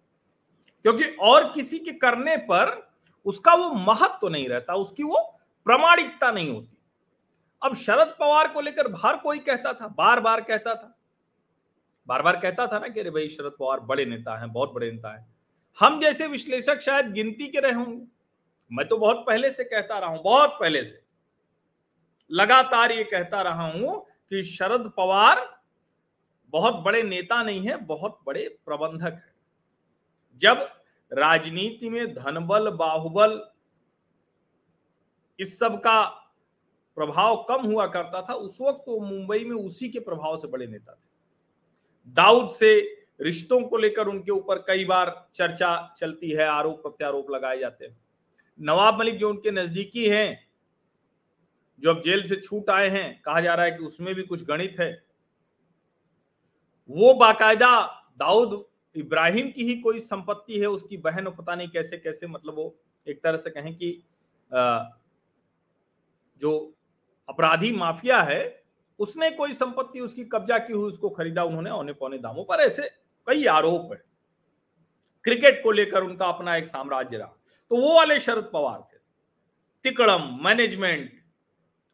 क्योंकि 0.83 1.05
और 1.05 1.53
किसी 1.53 1.79
के 1.79 1.93
करने 1.93 2.37
पर 2.37 2.91
उसका 3.27 3.55
वो 3.55 3.71
महत्व 3.71 4.19
तो 4.21 4.29
नहीं 4.29 4.49
रहता, 4.49 4.75
उसकी 4.75 5.03
वो 5.03 5.39
प्रमाणिकता 5.65 6.31
नहीं 6.31 6.51
होती। 6.51 6.77
अब 7.63 7.75
शरद 7.75 8.17
पवार 8.21 8.49
को 8.49 8.61
लेकर 8.61 8.93
हर 9.05 9.17
कोई 9.17 9.39
कहता 9.39 9.73
था 9.73 9.89
बार 9.89 10.21
बार 10.21 10.41
कहता 10.41 10.75
था। 10.75 10.97
बार 12.09 12.23
बार 12.23 12.37
कहता 12.37 12.67
था 12.67 12.79
ना 12.79 12.89
कि 12.89 13.01
अरे 13.01 13.11
भाई, 13.11 13.29
शरद 13.29 13.53
पवार 13.59 13.81
बड़े 13.81 14.05
नेता 14.05 14.39
हैं, 14.39 14.53
बहुत 14.53 14.73
बड़े 14.73 14.93
नेता 14.93 15.17
हैं। 15.17 15.36
हम 15.79 16.01
जैसे 16.01 16.27
विश्लेषक 16.27 16.81
शायद 16.81 17.13
गिनती 17.13 17.47
के 17.49 17.61
रहे 17.61 17.73
होंगे। 17.73 18.07
मैं 18.71 18.87
तो 18.89 18.97
बहुत 18.97 19.25
पहले 19.27 19.51
से 19.51 19.65
कहता 19.65 19.99
रहा 19.99 20.11
हूँ, 20.11 20.23
बहुत 20.23 20.57
पहले 20.61 20.85
से। 20.85 21.01
लगातार 22.31 22.93
ये 22.93 23.05
कहता 23.05 23.43
रहा 23.43 23.67
हूँ 23.73 24.05
कि 24.31 24.43
शरद 24.43 24.93
पवार 24.97 25.45
बहुत 26.53 26.75
बड़े 26.75 27.03
नेता 27.03 27.43
नहीं 27.43 27.67
है, 27.69 27.77
बहुत 27.77 28.19
बड़े 28.27 28.49
प्रबंधक 28.67 29.13
है। 29.13 29.35
जब 30.41 30.69
राजनीति 31.13 31.91
में 31.91 32.15
धनबल, 32.15 32.71
बाहुबल, 32.71 33.41
इस 35.39 35.59
सब 35.59 35.79
का 35.81 36.03
प्रभाव 36.97 37.37
कम 37.49 37.67
हुआ 37.67 37.87
करता 37.87 38.23
था, 38.23 38.35
उस 38.35 38.59
वक्त 38.61 38.85
वो 38.89 38.99
तो 38.99 39.01
मुंबई 39.01 39.45
में 39.45 39.57
उसी 39.57 39.89
के 39.89 40.01
प्रभाव 40.01 40.37
से 40.37 40.49
बड़े 40.49 40.67
नेता 40.67 40.93
थे। 40.93 42.13
दाऊद 42.13 42.51
से 42.51 42.96
रिश्तों 43.21 43.61
को 43.61 43.77
लेकर 43.77 44.09
उनके 44.09 44.31
ऊपर 44.33 44.59
कई 44.59 44.85
बार 44.85 45.11
चर्चा 45.35 45.95
चलती 45.99 46.31
है, 46.31 46.47
आरोप 46.47 46.83
प्रत्यारोप 46.83 47.31
लगाए 47.31 47.59
जाते 47.59 47.85
हैं। 47.85 47.97
नवाब 48.59 48.99
मलिक 48.99 49.19
जो 49.19 49.31
उनके 49.31 49.51
नजदीकी 49.51 50.09
हैं, 50.09 50.49
जो 51.81 51.91
अब 51.91 52.01
जेल 52.03 52.23
से 52.23 52.37
छूट 52.37 52.71
आए 52.71 52.89
हैं, 52.89 53.21
कहा 53.23 53.41
जा 53.41 53.55
रहा 53.55 53.65
है 53.65 53.71
कि 53.71 53.85
उसमें 53.85 54.15
भी 54.15 54.23
कुछ 54.23 54.45
गणित 54.45 54.77
है। 54.81 54.91
वो 56.91 57.13
बाकायदा 57.15 57.71
दाऊद 58.19 58.65
इब्राहिम 58.97 59.51
की 59.51 59.65
ही 59.65 59.75
कोई 59.81 60.01
संपत्ति 60.01 60.59
है, 60.61 60.67
उसकी 60.67 60.97
बहन 60.97 61.27
और 61.27 61.35
पता 61.35 61.55
नहीं 61.55 61.69
कैसे 61.69 61.97
कैसे 61.97 62.27
मतलब 62.27 62.55
वो 62.55 62.75
एक 63.07 63.23
तरह 63.23 63.37
से 63.37 63.51
कहें 63.51 63.75
कि 63.75 63.91
जो 66.41 66.53
अपराधी 67.29 67.73
माफिया 67.73 68.23
है, 68.23 68.65
उसने 68.99 69.31
कोई 69.31 69.53
संपत्ति 69.53 70.01
उसकी 70.01 70.25
कब्जा 70.25 70.59
की 70.59 70.73
हुई, 70.73 70.89
उसको 70.89 71.09
खरीदा 71.11 71.45
उन्होंने 71.45 71.71
औने 71.71 71.93
पौने 71.93 72.19
दामों 72.19 72.45
पर, 72.45 72.61
ऐसे 72.61 72.89
कई 73.27 73.45
आरोप 73.47 73.93
है। 73.93 74.03
क्रिकेट 75.25 75.63
को 75.63 75.71
लेकर 75.71 76.03
उनका 76.03 76.27
अपना 76.27 76.57
एक 76.57 76.67
साम्राज्य 76.67 77.17
रहा। 77.17 77.37
तो 77.71 77.77
वो 77.77 77.95
वाले 77.97 78.21
शरद 78.21 78.51
पवार 78.53 78.81
थे। 78.81 78.99
तिकड़म, 79.85 80.39
मैनेजमेंट, 80.45 81.11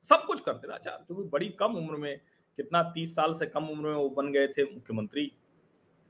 सब 0.05 0.25
कुछ 0.25 0.41
करते 0.41 0.69
थे। 0.69 0.73
अच्छा 0.73 0.91
क्योंकि 0.91 1.29
बड़ी 1.29 1.49
कम 1.49 1.77
उम्र 1.77 1.97
में, 1.97 2.21
कितना 2.59 2.83
तीस 2.83 3.15
साल 3.17 3.33
से 3.33 3.47
कम 3.47 3.65
उम्र 3.65 3.89
में 3.89 3.97
वो 3.97 4.09
बन 4.11 4.33
गए 4.33 4.49
थे 4.49 4.65
मुख्यमंत्री, 4.65 5.25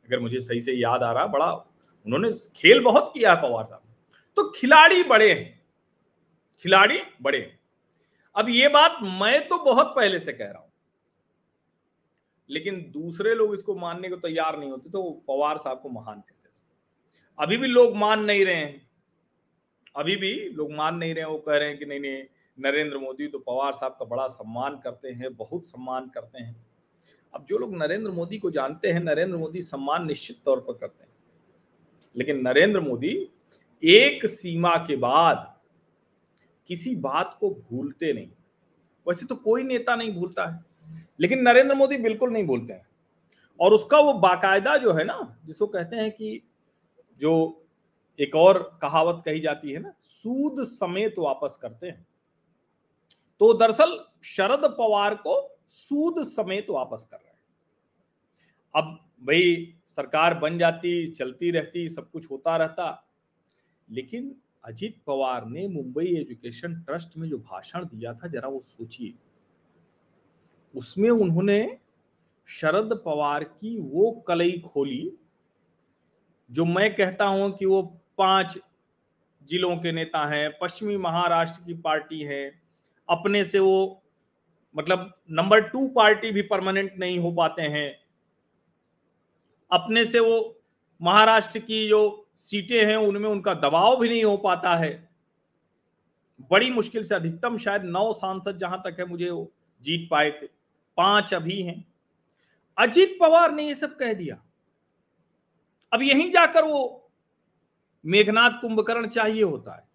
अगर 0.09 0.21
मुझे 0.21 0.41
सही 0.41 0.61
से 0.61 0.73
याद 0.73 1.03
आ 1.03 1.13
रहा, 1.13 1.27
बड़ा 1.27 1.53
उन्होंने 2.07 2.31
खेल 2.57 2.81
बहुत 2.81 3.11
किया 3.15 3.35
है 3.35 3.43
पवार 3.43 3.65
साहब। 3.65 3.83
तो 4.37 4.51
खिलाड़ी 4.51 5.03
बड़े 5.03 5.33
हैं। 5.33 5.63
खिलाड़ी 6.63 7.01
बड़े 7.23 7.39
हैं। 7.39 7.59
अब 8.37 8.49
ये 8.49 8.69
बात 8.69 8.99
मैं 9.03 9.49
तो 9.49 9.59
बहुत 9.59 9.87
पहले 9.87 10.21
से 10.21 10.33
कह 10.33 10.47
रहा 10.47 10.59
हूँ। 10.59 10.62
लेकिन 12.51 12.91
दूसरे 12.91 13.35
लोग 13.35 13.55
इसको 13.55 13.77
मानने 13.77 14.09
को 14.09 14.17
तैयार 14.17 14.59
नहीं 14.59 14.71
होते 14.71 14.91
तो 14.91 15.25
पवार 15.29 15.59
साहब 15.59 15.81
को 15.81 15.89
महान 15.89 16.21
कहते 16.21 16.49
थे। 16.49 16.53
अभी 17.39 17.57
भी 17.57 17.67
लोग 17.67 17.97
मान 17.97 18.25
नहीं 18.25 18.45
रहे 18.45 18.55
हैं। 18.55 18.91
अभी 19.97 20.17
भी 20.17 20.49
लोग 20.49 20.73
मान 20.73 20.97
नहीं 20.97 21.15
रहे 21.15 21.25
हैं, 21.25 21.31
वो 21.31 21.39
कह 21.39 21.57
रहे 21.57 21.69
हैं 21.69 21.79
कि 21.79 21.85
नहीं 21.85 22.01
नहीं, 22.01 22.25
नरेंद्र 22.59 22.99
मोदी 22.99 23.27
तो 23.27 23.39
पवार 23.39 23.73
साहब 23.73 23.93
का 23.93 24.05
बड़ा 24.05 24.27
सम्मान 24.27 24.79
करते 24.79 25.09
हैं, 25.09 25.35
बहुत 25.35 25.67
सम्मान 25.67 26.09
करते 26.09 26.43
हैं। 26.43 26.67
अब 27.35 27.47
जो 27.49 27.59
लोग 27.59 27.75
नरेंद्र 27.75 28.11
मोदी 28.11 28.39
को 28.39 28.51
जानते 28.51 28.93
हैं, 28.93 29.01
नरेंद्र 29.01 29.37
मोदी 29.37 29.63
सम्मान 29.63 30.07
निश्चित 30.07 30.43
तौर 30.45 30.61
पर 30.61 30.73
करते 30.73 31.05
हैं। 31.05 31.13
लेकिन 32.17 32.41
नरेंद्र 32.41 32.81
मोदी 32.81 33.31
एक 33.85 34.27
सीमा 34.27 34.77
के 34.77 34.97
बाद 34.97 35.61
किसी 36.67 36.97
बात 36.97 37.37
को 37.41 37.51
भूलते 37.51 38.13
नहीं। 38.13 38.31
वैसे 39.09 39.27
तो 39.27 39.37
कोई 39.37 39.63
नेता 39.63 39.97
नहीं 39.97 40.13
भूलता 40.13 40.47
है। 40.47 40.72
लेकिन 41.21 41.43
नरेंद्र 41.43 41.75
मोदी 41.75 41.97
बिल्कुल 41.97 42.31
नहीं 42.31 42.47
बोलते 42.47 42.73
हैं। 42.73 42.87
और 43.61 43.73
उसका 43.73 43.99
वो 43.99 44.13
बाकायदा 44.13 44.77
जो 44.77 44.93
है 44.93 45.05
ना, 45.05 45.41
जिसको 45.45 45.67
कहते 45.67 45.97
हैं 45.97 46.11
कि 46.11 46.43
जो 47.21 47.65
एक 48.21 48.35
और 48.35 48.79
कहावत 48.83 49.23
कही 49.25 49.41
जाती 49.41 49.73
है 49.73 49.79
ना, 49.79 49.93
सूद 50.01 50.65
समेत 50.65 51.15
वापस 51.19 51.59
करते 51.63 51.87
हैं। 51.87 52.07
तो 53.41 53.55
दरअसल 53.55 54.05
शरद 54.25 54.65
पवार 54.79 55.15
को 55.15 55.59
सूद 55.71 56.25
समेत 56.25 56.67
वापस 56.71 57.09
कर 57.11 57.17
रहे 57.17 57.29
हैं। 57.29 57.39
अब 58.75 59.09
भाई 59.27 59.75
सरकार 59.87 60.35
बन 60.35 60.59
जाती, 60.59 61.11
चलती 61.11 61.51
रहती, 61.51 61.89
सब 61.89 62.11
कुछ 62.11 62.31
होता 62.31 62.57
रहता, 62.57 63.09
लेकिन 63.91 64.37
अजीत 64.65 65.03
पवार 65.07 65.47
ने 65.47 65.69
मुंबई 65.69 66.07
एजुकेशन 66.07 66.75
ट्रस्ट 66.75 67.17
में 67.17 67.29
जो 67.29 67.39
भाषण 67.39 67.85
दिया 67.85 68.15
था, 68.15 68.29
जरा 68.29 68.49
वो 68.49 68.61
सोचिए। 68.61 69.15
उसमें 70.75 71.11
उन्होंने 71.11 71.79
शरद 72.47 73.03
पवार 73.05 73.45
की 73.45 73.79
वो 73.81 74.11
कलई 74.29 74.59
खोली, 74.59 75.13
जो 76.51 76.65
मैं 76.65 76.95
कहता 76.95 77.25
हूँ 77.25 77.51
कि 77.53 77.67
वो 77.67 77.83
पाँच 78.19 78.59
जिलों 79.49 79.77
के 79.77 79.93
नेता 79.93 80.27
हैं, 80.27 80.59
पश्चिमी 80.61 80.97
महाराष्ट्र 80.97 81.63
की 81.67 81.75
पार्टी 81.75 82.21
है, 82.21 82.63
अपने 83.09 83.45
से 83.45 83.59
वो 83.59 84.03
मतलब 84.77 85.13
नंबर 85.31 85.61
टू 85.61 85.87
पार्टी 85.89 86.31
भी 86.31 86.43
परमानेंट 86.43 86.93
नहीं 86.99 87.19
हो 87.19 87.33
पाते 87.33 87.63
हैं। 87.63 87.99
अपने 89.71 90.05
से 90.05 90.21
वो 90.21 90.63
महाराष्ट्र 91.01 91.59
की 91.59 91.89
जो 91.89 92.29
सीटें 92.37 92.87
हैं, 92.87 92.97
उनमें 92.97 93.29
उनका 93.31 93.55
दबाव 93.55 94.01
भी 94.01 94.09
नहीं 94.09 94.25
हो 94.25 94.37
पाता 94.37 94.77
है। 94.77 95.09
बड़ी 96.51 96.71
मुश्किल 96.71 97.05
से 97.05 97.15
अधिकतम 97.15 97.59
शायद 97.59 97.83
नौ 97.85 98.13
सांसद 98.13 98.57
जहाँ 98.57 98.83
तक 98.87 98.97
है, 99.01 99.07
मुझे 99.07 99.31
वो 99.31 99.53
जीत 99.83 100.09
पाए 100.11 100.31
थे। 100.31 100.62
पाँच 100.97 101.35
अभी 101.35 101.61
हैं। 101.63 101.85
अजीत 102.77 103.17
पवार 103.21 103.53
ने 103.53 103.67
ये 103.67 103.75
सब 103.75 103.97
कह 103.97 104.13
दिया। 104.15 104.43
अब 105.93 106.03
यहीं 106.03 106.31
जाकर 106.33 106.65
वो 106.65 107.11
मेघनाथ 108.05 108.61
कुंभकर्ण 108.61 109.09
चाहिए 109.09 109.43
होता 109.43 109.77
है। 109.77 109.87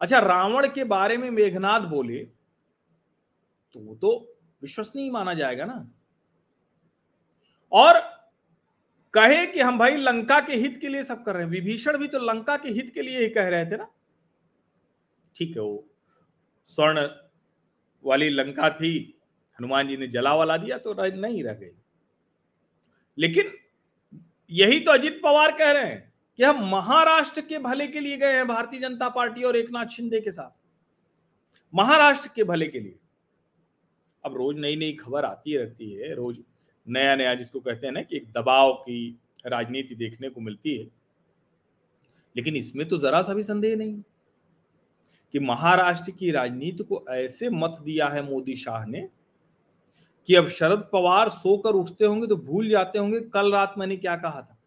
अच्छा 0.00 0.18
रावण 0.18 0.68
के 0.68 0.84
बारे 0.84 1.16
में 1.16 1.30
मेघनाथ 1.30 1.80
बोले 1.80 2.18
तो 3.74 3.80
वो 3.80 3.94
तो 3.94 4.10
विश्वसनीय 4.62 5.10
माना 5.10 5.34
जाएगा 5.34 5.64
ना। 5.64 5.86
और 7.72 8.00
कहे 9.14 9.46
कि 9.46 9.60
हम 9.60 9.78
भाई 9.78 9.96
लंका 9.96 10.38
के 10.40 10.54
हित 10.54 10.78
के 10.80 10.88
लिए 10.88 11.04
सब 11.04 11.24
कर 11.24 11.34
रहे 11.34 11.42
हैं। 11.42 11.50
विभीषण 11.50 11.98
भी 11.98 12.08
तो 12.08 12.18
लंका 12.20 12.56
के 12.56 12.68
हित 12.68 12.90
के 12.94 13.02
लिए 13.02 13.20
ही 13.20 13.28
कह 13.28 13.48
रहे 13.48 13.66
थे 13.66 13.76
ना। 13.76 13.88
ठीक 15.36 15.56
है, 15.56 15.62
वो 15.62 15.84
स्वर्ण 16.68 17.06
वाली 18.04 18.28
लंका 18.28 18.70
थी, 18.70 19.18
हनुमान 19.60 19.88
जी 19.88 19.96
ने 19.96 20.06
जला 20.06 20.34
वाला 20.34 20.56
दिया 20.56 20.78
तो 20.78 20.94
नहीं 20.94 21.44
रह 21.44 21.52
गई। 21.52 21.70
लेकिन 23.18 23.52
यही 24.50 24.80
तो 24.80 24.92
अजीत 24.92 25.20
पवार 25.22 25.56
कह 25.56 25.70
रहे 25.70 25.84
हैं 25.84 26.12
कि 26.36 26.42
हम 26.42 26.70
महाराष्ट्र 26.70 27.40
के 27.40 27.58
भले 27.58 27.86
के 27.86 28.00
लिए 28.00 28.16
गए 28.16 28.32
हैं, 28.32 28.48
भारतीय 28.48 28.80
जनता 28.80 29.08
पार्टी 29.08 29.42
और 29.42 29.56
एकनाथ 29.56 29.86
शिंदे 29.86 30.20
के 30.20 30.30
साथ। 30.30 30.50
महाराष्ट्र 31.74 32.30
के 32.34 32.44
भले 32.44 32.68
के 32.68 32.80
लिए। 32.80 32.98
अब 34.24 34.36
रोज 34.36 34.58
नई 34.58 34.76
नई 34.76 34.92
खबर 34.92 35.24
आती 35.24 35.56
रहती 35.56 35.92
है, 35.92 36.14
रोज 36.14 36.38
नया 36.88 37.16
नया 37.16 37.34
जिसको 37.34 37.60
कहते 37.60 37.86
हैं 37.86 37.94
ना 37.94 38.02
कि 38.02 38.16
एक 38.16 38.32
दबाव 38.32 38.72
की 38.72 39.18
राजनीति 39.46 39.94
देखने 39.94 40.28
को 40.28 40.40
मिलती 40.40 40.76
है। 40.76 40.84
लेकिन 42.36 42.56
इसमें 42.56 42.88
तो 42.88 42.98
जरा 42.98 43.22
सा 43.22 43.34
भी 43.34 43.42
संदेह 43.42 43.76
नहीं। 43.76 44.02
कि 45.34 45.40
महाराष्ट्र 45.40 46.10
की 46.10 46.30
राजनीति 46.30 46.84
को 46.84 47.04
ऐसे 47.10 47.48
मत 47.50 47.78
दिया 47.82 48.08
है 48.08 48.22
मोदी 48.22 48.54
शाह 48.56 48.84
ने 48.86 49.08
कि 50.28 50.34
अब 50.34 50.48
शरद 50.48 50.88
पवार 50.92 51.28
सोकर 51.28 51.70
उठते 51.70 52.04
होंगे 52.04 52.26
तो 52.26 52.36
भूल 52.36 52.68
जाते 52.68 52.98
होंगे, 52.98 53.20
कल 53.20 53.52
रात 53.52 53.74
मैंने 53.78 53.96
क्या 53.96 54.16
कहा 54.16 54.42
था? 54.42 54.58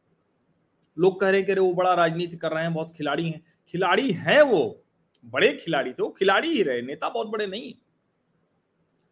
लोग 0.97 1.19
कह 1.21 1.29
रहे 1.29 1.43
कह 1.43 1.53
रहे 1.53 1.63
वो 1.63 1.73
बड़ा 1.73 1.93
राजनीति 1.93 2.37
कर 2.37 2.51
रहे 2.51 2.63
हैं, 2.63 2.73
बहुत 2.73 2.91
खिलाड़ी 2.97 3.29
हैं। 3.29 3.43
खिलाड़ी 3.67 4.11
हैं 4.11 4.41
वो, 4.41 4.83
बड़े 5.25 5.51
खिलाड़ी 5.53 5.91
थे 5.91 6.03
वो 6.03 6.09
खिलाड़ी 6.09 6.49
ही 6.49 6.63
रहे, 6.63 6.81
नेता 6.81 7.09
बहुत 7.09 7.27
बड़े 7.27 7.47
नहीं। 7.47 7.73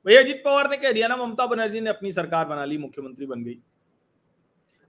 भैया 0.05 0.21
अजीत 0.21 0.41
पवार 0.45 0.69
ने 0.69 0.77
कह 0.77 0.91
दिया 0.91 1.07
ना, 1.07 1.15
ममता 1.15 1.45
बनर्जी 1.45 1.81
ने 1.81 1.89
अपनी 1.89 2.11
सरकार 2.11 2.45
बना 2.45 2.65
ली, 2.65 2.77
मुख्यमंत्री 2.77 3.25
बन 3.25 3.43
गई। 3.43 3.57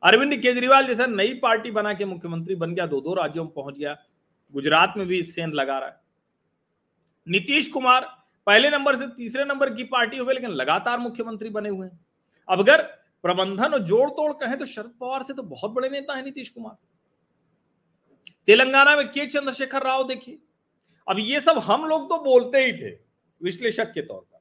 अरविंद 0.02 0.37
केजरीवाल 0.37 0.87
जैसा 0.87 1.06
नई 1.06 1.35
पार्टी 1.35 1.70
बना 1.70 1.92
के 1.94 2.04
मुख्यमंत्री 2.04 2.54
बन 2.54 2.75
गया 2.75 2.87
दो 2.87 3.00
दो 3.00 3.14
राज्यों 3.14 3.44
में 3.44 3.52
पहुँच 3.52 3.78
गया, 3.78 3.96
गुजरात 4.54 4.94
में 4.96 5.06
भी 5.06 5.23
सेंध 5.23 5.54
लगा 5.54 5.78
रहा 5.78 5.88
है। 5.88 6.04
नीतीश 7.26 7.68
कुमार 7.68 8.04
पहले 8.47 8.71
नंबर 8.71 8.97
से 8.97 9.06
तीसरे 9.09 9.45
नंबर 9.45 9.75
की 9.75 9.85
पार्टी 9.87 10.16
हो 10.16 10.25
गई 10.25 10.35
लेकिन 10.35 10.50
लगातार 10.52 10.99
मुख्यमंत्री 10.99 11.49
बने 11.50 11.68
हुए 11.68 11.87
हैं। 11.87 11.99
अब 12.49 12.61
अगर 12.61 12.83
प्रबंधन 13.25 13.73
और 13.75 13.83
जोड़ 13.85 14.09
तोड़ 14.11 14.33
कहें 14.35 14.56
तो 14.59 14.66
शरद 14.66 14.92
पवार 15.00 15.23
से 15.23 15.35
तो 15.35 15.42
बहुत 15.45 15.71
बड़े 15.71 15.88
नेता 15.90 16.14
है 16.16 16.25
नीतीश 16.25 16.49
कुमार। 16.50 16.76
तेलंगाना 18.49 18.95
में 18.97 19.09
के 19.09 19.26
चंद्रशेखर 19.26 19.83
राव 19.83 20.06
देखिए। 20.09 20.38
अब 21.06 21.18
ये 21.21 21.40
सब 21.40 21.59
हम 21.61 21.85
लोग 21.87 22.09
तो 22.09 22.18
बोलते 22.23 22.59
ही 22.59 22.73
थे, 22.73 22.90
विश्लेषक 23.40 23.92
के 23.92 24.02
तौर 24.02 24.21
पर। 24.23 24.40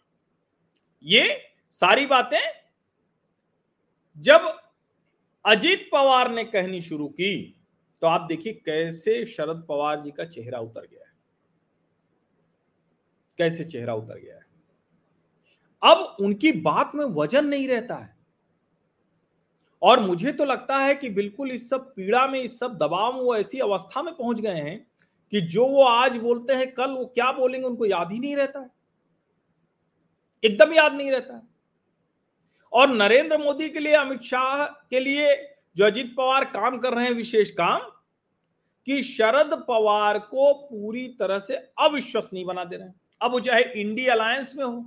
ये 1.06 1.42
सारी 1.74 2.06
बातें 2.06 2.40
जब 4.18 4.54
अजीत 5.46 5.90
पवार 5.92 6.32
ने 6.32 6.44
कहनी 6.46 6.82
शुरू 6.82 7.08
की 7.10 7.34
तो 8.02 8.08
आप 8.08 8.22
देखिए 8.22 8.54
कैसे 8.56 9.26
शरद 9.26 9.66
पवार 9.70 10.02
जी 10.02 10.12
का 10.12 10.26
चेहरा 10.26 10.60
उतर 10.60 10.82
गया 10.82 11.00
है। 11.02 11.14
कैसे 13.38 13.64
चेहरा 13.64 13.94
उतर 13.94 14.20
गया 14.20 14.36
है। 14.36 14.46
अब 15.84 16.18
उनकी 16.20 16.52
बात 16.52 16.92
में 16.96 17.06
वज़न 17.06 17.46
नहीं 17.46 17.68
रहता 17.68 17.96
है। 17.96 18.16
और 19.82 20.00
मुझे 20.00 20.32
तो 20.32 20.46
लगता 20.46 20.78
है 20.78 20.96
कि 20.96 21.10
बिल्कुल 21.10 21.52
इस 21.52 21.70
सब 21.70 21.94
पीड़ा 21.96 22.28
में, 22.28 22.42
इस 22.42 22.60
सब 22.60 22.78
दबाव 22.78 23.14
में 23.14 23.22
वो 23.22 23.36
ऐसी 23.36 23.60
अवस्था 23.60 24.02
में 24.02 24.14
पहुँच 24.14 24.42
गए 24.42 24.54
हैं 24.54 24.88
कि 25.32 25.42
जो 25.42 25.68
वो 25.68 25.84
आज 25.84 26.18
बोलते 26.18 26.54
हैं, 26.54 26.74
कल 26.74 26.92
वो 26.92 27.06
क्या 27.06 27.32
बोलेंगे, 27.32 27.68
उनको 27.68 27.86
याद 27.86 28.12
ही 28.12 28.20
नहीं 28.20 28.36
रहता 28.36 28.60
है। 28.60 28.70
एकदम 30.44 30.74
याद 30.74 30.94
नहीं 30.94 31.12
रहता 31.12 31.36
है। 31.36 31.42
और 32.74 32.90
नरेंद्र 32.90 33.38
मोदी 33.38 33.70
के 33.70 33.80
लिए, 33.80 33.94
अमित 33.94 34.22
शाह 34.22 34.66
के 34.66 35.00
लिए 35.00 35.56
जो 35.78 35.86
अजीत 35.86 36.16
पवार 36.18 36.46
काम 36.46 36.80
कर 36.80 36.94
रहे 36.94 37.06
हैं 37.06 37.14
विशेष 37.14 37.52
काम, 37.52 37.82
कि 38.86 39.04
शरद 39.04 39.66
पवार 39.68 40.20
को 40.20 40.54
पूरी 40.54 41.08
तरह 41.08 41.40
से 41.40 41.56
अविश्वसनीय 41.56 42.46
बना 42.46 42.64
दे 42.64 42.76
रहे 42.76 42.88
हैं। 42.88 43.02
अब 43.26 43.32
वो 43.32 43.40
चाहे 43.40 43.64
इंडी 43.64 44.06
अलायंस 44.08 44.56
में 44.56 44.64
हो। 44.66 44.86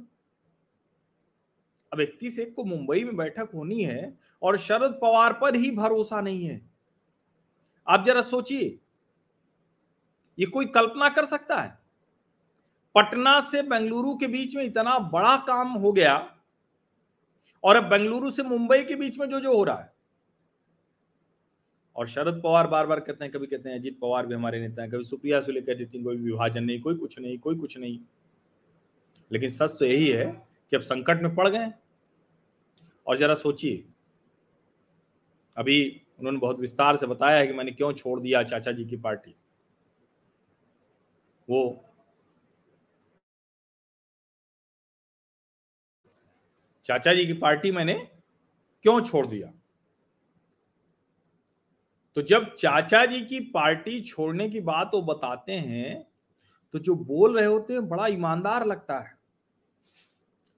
अब 1.93 2.01
इकतीस 2.01 2.39
एक 2.39 2.55
को 2.55 2.65
मुंबई 2.65 3.05
में 3.05 3.17
बैठक 3.17 3.49
होनी 3.55 3.83
है 3.83 4.19
और 4.43 4.59
शरद 4.59 4.99
पवार 5.03 5.33
पर 5.33 5.57
ही 5.57 5.71
भरोसा 5.71 6.21
नहीं 6.21 6.47
है। 6.47 6.61
आप 7.89 8.05
जरा 8.05 8.23
सोचिए, 8.23 8.79
ये 10.39 10.47
कोई 10.47 10.67
कल्पना 10.67 11.09
कर 11.09 11.25
सकता 11.25 11.61
है? 11.61 11.79
पटना 12.95 13.41
से 13.41 13.63
बेंगलुरु 13.63 14.17
के 14.17 14.27
बीच 14.27 14.57
में 14.57 14.65
इतना 14.65 14.99
बड़ा 14.99 15.37
काम 15.37 15.69
हो 15.69 15.93
गया 15.93 16.37
और 17.65 17.77
अब 17.77 17.85
बेंगलुरु 17.85 18.31
से 18.31 18.43
मुंबई 18.43 18.85
के 18.85 18.95
बीच 18.95 19.19
में 19.19 19.31
जो 19.31 19.41
जो 19.41 19.57
हो 19.57 19.65
रहा 19.65 19.79
है। 19.79 19.93
और 21.97 22.07
शरद 22.07 22.41
पवार 22.43 22.67
बार 22.67 22.87
बार 22.87 23.01
कहते 23.01 23.25
हैं, 23.25 23.33
कभी 23.33 23.47
कहते 23.47 23.69
हैं, 23.69 23.79
अजीत 23.79 23.99
पवार 24.01 24.27
भी 24.27 24.35
हमारे 24.35 24.61
नेता 24.61 24.83
हैं, 24.83 24.91
कभी 24.91 25.05
सुप्रिया 25.05 25.41
सुले 25.41 25.61
कह 25.61 25.75
देती 25.75 26.03
कोई 26.03 26.17
विभाजन 26.17 26.65
नहीं, 26.65 26.81
कोई 26.81 26.95
कुछ 26.95 27.19
नहीं, 27.19 27.39
कोई 27.39 27.57
कुछ 27.59 27.79
नहीं। 27.79 27.99
लेकिन 29.31 29.49
सच 29.49 29.77
तो 29.79 29.85
यही 29.85 30.09
है 30.09 30.25
कि 30.73 30.77
अब 30.77 30.83
संकट 30.83 31.23
में 31.23 31.35
पड़ 31.35 31.49
गए 31.49 31.71
और 33.07 33.19
जरा 33.19 33.35
सोचिए। 33.35 33.85
अभी 35.57 35.81
उन्होंने 36.19 36.39
बहुत 36.39 36.61
विस्तार 36.61 36.97
से 36.97 37.07
बताया 37.07 37.37
है 37.39 37.47
कि 37.47 37.53
मैंने 37.53 37.73
क्यों 37.73 37.93
छोड़ 37.93 38.21
दिया 38.21 38.43
चाचा 38.43 38.73
जी 38.73 38.85
की 38.85 38.97
पार्टी। 38.97 39.35
वो 41.49 41.85
चाचा 46.85 47.15
जी 47.15 47.27
की 47.27 47.33
पार्टी 47.33 47.71
मैंने 47.73 47.95
क्यों 48.85 49.01
छोड़ 49.01 49.27
दिया? 49.27 49.53
तो 52.17 52.23
जब 52.23 52.53
चाचा 52.55 53.05
जी 53.07 53.21
की 53.21 53.41
पार्टी 53.51 54.01
छोड़ने 54.01 54.49
की 54.51 54.61
बात 54.61 54.91
वो 54.95 55.03
बताते 55.03 55.53
हैं 55.53 56.07
तो 56.75 56.79
जो 56.79 56.95
बोल 56.95 57.37
रहे 57.37 57.47
होते 57.47 57.73
हैं 57.73 57.89
बड़ा 57.89 58.07
ईमानदार 58.07 58.67
लगता 58.67 58.99
है। 58.99 59.18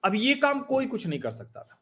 अब 0.03 0.15
ये 0.15 0.33
काम 0.35 0.61
कोई 0.61 0.85
कुछ 0.85 1.07
नहीं 1.07 1.19
कर 1.19 1.31
सकता 1.31 1.63
था। 1.63 1.77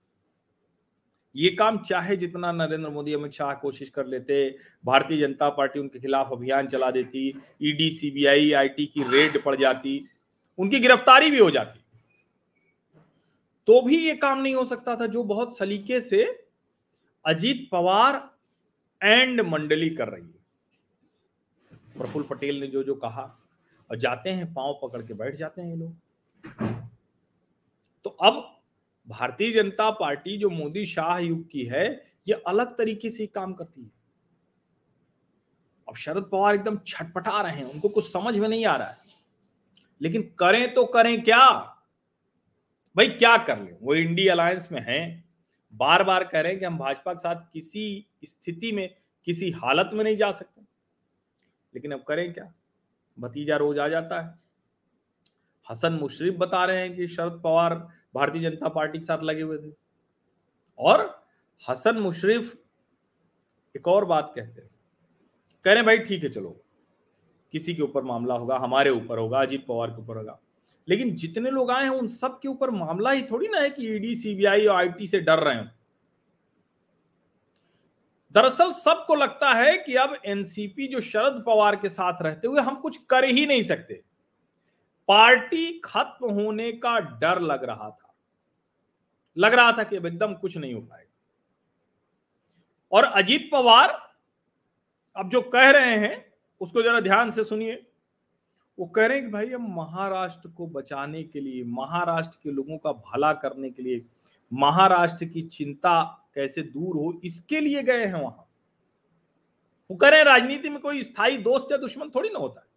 ये 1.36 1.50
काम 1.50 1.78
चाहे 1.78 2.16
जितना 2.18 2.52
नरेंद्र 2.52 2.90
मोदी, 2.90 3.14
अमित 3.14 3.32
शाह 3.32 3.54
कोशिश 3.54 3.90
कर 3.90 4.06
लेते, 4.06 4.58
भारतीय 4.86 5.20
जनता 5.20 5.50
पार्टी 5.50 5.80
उनके 5.80 6.00
खिलाफ 6.00 6.30
अभियान 6.32 6.68
चला 6.68 6.92
देती 6.92 7.28
ईडी 7.62 7.90
सीबीआई 7.92 8.52
आईटी 8.52 8.86
की 8.86 9.04
रेड 9.04 9.44
पड़ 9.44 9.56
जाती, 9.56 10.10
उनकी 10.60 10.80
गिरफ्तारी 10.80 11.32
भी 11.32 11.40
हो 11.40 11.52
जाती। 11.52 11.80
तो 13.68 13.82
भी 13.82 13.98
ये 13.98 14.16
काम 14.16 14.42
नहीं 14.42 14.56
हो 14.56 14.66
सकता 14.66 14.96
था, 14.96 15.06
जो 15.06 15.24
बहुत 15.24 15.58
सलीके 15.58 16.00
से 16.02 16.24
अजीत 17.26 17.68
पवार 17.72 18.16
एंड 19.04 19.42
मंडली 19.42 19.90
कर 19.90 20.08
रही 20.08 20.24
है। 20.24 20.38
प्रफुल्ल 21.98 22.26
पटेल 22.26 22.60
ने 22.60 22.68
जो 22.68 22.84
जो 22.84 22.96
कहा, 22.96 23.40
और 23.90 23.98
जाते 23.98 24.30
हैं, 24.30 24.54
पाँव 24.54 24.80
पकड़ 24.84 25.02
के 25.02 25.14
बैठ 25.14 25.36
जाते 25.36 25.62
हैं 25.62 25.70
ये 25.70 25.76
लोग। 25.76 26.79
तो 28.10 28.16
अब 28.16 28.62
भारतीय 29.08 29.52
जनता 29.52 29.92
पार्टी, 29.92 30.38
जो 30.38 30.50
मोदी 30.50 30.86
शाह 30.86 31.18
युग 31.18 31.52
की 31.52 31.64
है, 31.64 32.12
ये 32.28 32.34
अलग 32.48 32.78
तरीके 32.78 33.10
से 33.10 33.28
काम 33.28 33.54
करती 33.54 33.84
है। 33.84 33.92
अब 35.90 35.96
शरद 35.96 36.24
पवार 36.24 36.56
एकदम 36.56 36.80
छटपटा 36.88 37.42
रहे 37.42 37.54
हैं, 37.54 37.64
उनको 37.64 37.90
कुछ 37.90 38.14
समझ 38.14 38.38
में 38.38 38.50
नहीं 38.50 38.66
आ 38.66 38.76
रहा 38.76 38.88
है। 38.88 38.98
लेकिन 40.02 40.22
करें 40.40 40.74
तो 40.74 40.86
करें 40.86 41.24
क्या? 41.24 41.50
भाई 42.96 43.08
क्या 43.08 43.38
कर 43.38 43.60
ले? 43.60 43.72
वो 43.82 43.96
इंडी 43.96 44.28
अलायंस 44.28 44.72
में 44.72 44.86
हैं। 44.88 45.30
बार 45.74 46.04
बार 46.04 46.24
कह 46.24 46.40
रहे 46.40 46.52
हैं 46.52 46.60
कि 46.60 46.66
हम 46.66 46.78
भाजपा 46.78 47.14
के 47.14 47.20
साथ 47.20 47.52
किसी 47.54 48.08
स्थिति 48.26 48.72
में, 48.72 48.96
किसी 49.26 49.52
हालत 49.52 49.90
में 49.94 50.04
नहीं 50.04 50.18
जा 50.18 50.32
सकते। 50.32 50.62
लेकिन 51.76 51.92
अब 51.92 52.04
करें 52.04 52.34
क्या? 52.34 52.54
भतीजा 53.20 53.56
रोज 53.56 53.80
आ 53.80 53.88
जाता 53.88 54.22
है। 54.22 54.40
हसन 55.72 55.94
मुशरफ 55.94 56.34
बता 56.38 56.66
रहे 56.66 56.78
हैं 56.78 56.96
कि 56.96 57.08
शरद 57.08 57.42
पवार 57.44 57.99
भारतीय 58.16 58.42
जनता 58.42 58.70
पार्टी 58.70 59.00
के 59.00 59.06
साथ 59.06 59.24
लगे 59.24 59.42
हुए 59.42 59.58
थे। 59.58 59.74
और 60.78 61.28
हसन 61.70 61.98
मुशरफ 61.98 62.58
एक 63.78 63.88
और 63.88 64.06
बात 64.06 64.34
कहते 64.36 64.62
हैं। 64.62 64.70
कह 65.64 65.74
रहे 65.74 65.84
भाई, 65.84 65.98
ठीक 65.98 66.24
है, 66.24 66.30
चलो। 66.30 66.64
किसी 67.52 67.76
के 67.76 67.82
ऊपर 67.82 68.04
मामला 68.04 68.36
होगा, 68.36 68.58
हमारे 68.58 68.90
ऊपर 68.90 69.18
होगा, 69.18 69.42
अजीत 69.42 69.66
पवार 69.68 69.90
के 69.90 70.02
ऊपर 70.02 70.18
होगा। 70.18 70.40
लेकिन 70.88 71.16
जितने 71.16 71.50
लोग 71.50 71.72
आए 71.72 71.84
हैं, 71.84 71.90
उन 71.90 72.08
सब 72.08 72.40
के 72.40 72.48
ऊपर 72.48 72.70
मामला 72.70 73.12
ही 73.12 73.22
थोड़ी 73.22 73.48
ना 73.48 73.58
है 73.58 73.70
कि 73.70 73.88
ईडी, 73.88 74.16
सीबीआई 74.16 74.66
और 74.66 74.76
आईटी 74.76 75.08
से 75.08 75.20
डर 75.20 75.40
रहे 75.40 75.56
हैं। 75.56 75.80
दरअसल, 78.32 78.72
सबको 78.72 79.16
लगता 79.16 79.54
है 79.54 79.78
कि 79.78 79.96
अब 79.96 80.18
एनसीपी, 80.26 80.88
जो 80.88 81.02
शरद 81.02 81.44
पवार 81.46 81.76
के 81.76 81.90
साथ 81.90 82.22
रहते 82.22 82.48
हुए, 82.48 82.62
हम 82.62 82.76
कुछ 82.76 82.98
कर 82.98 83.24
ही 83.24 83.46
नहीं 83.46 83.64
सकते। 83.64 84.04
पार्टी 85.10 85.82
खत्म 85.86 86.30
होने 86.30 86.72
का 86.72 87.00
डर 87.00 87.40
लग 87.40 87.64
रहा 87.64 87.90
था। 87.90 88.16
लग 89.38 89.54
रहा 89.54 89.72
था 89.72 89.84
कि 89.84 89.96
अब 89.96 90.06
एकदम 90.06 90.34
कुछ 90.34 90.58
नहीं 90.58 90.74
हो 90.74 90.82
पाएगा। 90.82 91.10
और 92.92 93.04
अजीत 93.04 93.50
पवार 93.52 94.10
अब 95.16 95.30
जो 95.30 95.42
कह 95.42 95.70
रहे 95.70 95.98
हैं, 95.98 96.34
उसको 96.62 96.82
जरा 96.82 97.00
ध्यान 97.00 97.30
से 97.30 97.44
सुनिए। 97.44 97.92
वो 98.80 98.86
कह 98.86 99.06
रहे 99.06 99.18
हैं 99.18 99.26
कि 99.26 99.32
भाई 99.32 99.50
हम 99.50 99.76
महाराष्ट्र 99.76 100.50
को 100.50 100.68
बचाने 100.68 101.24
के 101.24 101.40
लिए, 101.40 101.64
महाराष्ट्र 101.64 102.38
के 102.44 102.52
लोगों 102.52 102.78
का 102.78 102.92
भला 102.92 103.34
करने 103.34 103.70
के 103.70 103.84
लिए, 103.84 104.06
महाराष्ट्र 104.54 105.26
की 105.26 105.42
चिंता 105.42 106.28
कैसे 106.36 106.62
दूर 106.62 106.96
हो, 106.96 107.22
इसके 107.24 107.60
लिए 107.60 107.84
गए 107.84 108.06
हैं 108.06 108.22
वहाँ। 108.22 108.50
वो 109.92 109.98
कह 109.98 110.10
रहे 110.10 110.20
हैं, 110.20 110.26
राजनीति 110.26 110.70
में 110.70 110.80
कोई 110.80 111.04
स्थायी 111.04 111.38
दोस्त 111.38 111.66
या 111.72 111.78
दुश्मन 111.78 112.10
थोड़ी 112.10 112.30
ना 112.30 112.40
होता 112.40 112.62
है। 112.62 112.69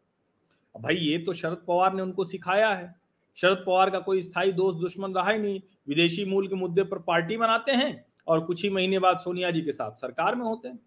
भाई 0.81 0.95
ये 0.95 1.19
तो 1.19 1.33
शरद 1.33 1.65
पवार 1.69 1.95
ने 1.95 2.03
उनको 2.03 2.25
सिखाया 2.25 2.75
है। 2.75 2.95
शरद 3.37 3.63
पवार 3.67 3.91
का 3.91 3.99
कोई 3.99 4.23
स्थायी 4.23 4.53
दोस्त, 4.53 4.79
दुश्मन 4.79 5.15
रहा 5.15 5.31
ही 5.31 5.39
नहीं। 5.39 5.61
विदेशी 5.89 6.25
मूल 6.25 6.49
के 6.49 6.55
मुद्दे 6.55 6.85
पर 6.85 6.99
पार्टी 6.99 7.37
बनाते 7.37 7.73
हैं 7.73 8.05
और 8.27 8.45
कुछ 8.45 8.63
ही 8.63 8.71
महीने 8.71 8.99
बाद 8.99 9.19
सोनिया 9.19 9.51
जी 9.51 9.61
के 9.61 9.73
साथ 9.73 9.93
सरकार 9.93 10.35
में 10.35 10.45
होते 10.45 10.69
हैं। 10.69 10.79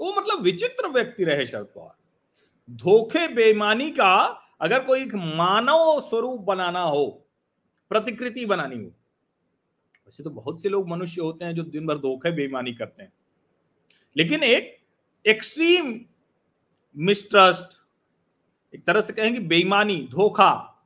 वो 0.00 0.12
मतलब 0.12 0.42
विचित्र 0.42 0.88
व्यक्ति 0.88 1.24
रहे 1.24 1.46
शरद 1.46 1.66
पवार। 1.66 1.94
धोखे, 2.70 3.28
बेईमानी 3.28 3.90
का 3.90 4.40
अगर 4.60 4.84
कोई 4.84 5.04
मानव 5.14 6.00
स्वरूप 6.00 6.40
बनाना 6.40 6.80
हो, 6.80 7.26
प्रतिकृति 7.90 8.46
बनानी 8.46 8.76
हो, 8.76 8.90
वैसे 10.06 10.22
तो 10.22 10.30
बहुत 10.30 10.62
से 10.62 10.68
लोग 10.68 10.88
मनुष्य 10.88 11.22
होते 11.22 11.44
हैं 11.44 11.54
जो 11.54 11.62
दिन 11.62 11.86
भर 11.86 11.98
धोखे, 11.98 12.30
बेईमानी 12.30 12.72
करते 12.74 13.02
हैं। 13.02 13.12
लेकिन 14.16 14.42
एक 14.42 14.76
एक्सट्रीम 15.26 16.00
मिसट्रस्ट 16.96 17.83
एक 18.74 18.84
तरह 18.84 19.00
से 19.00 19.12
कहेंगे 19.12 19.40
बेईमानी, 19.40 20.08
धोखा। 20.10 20.84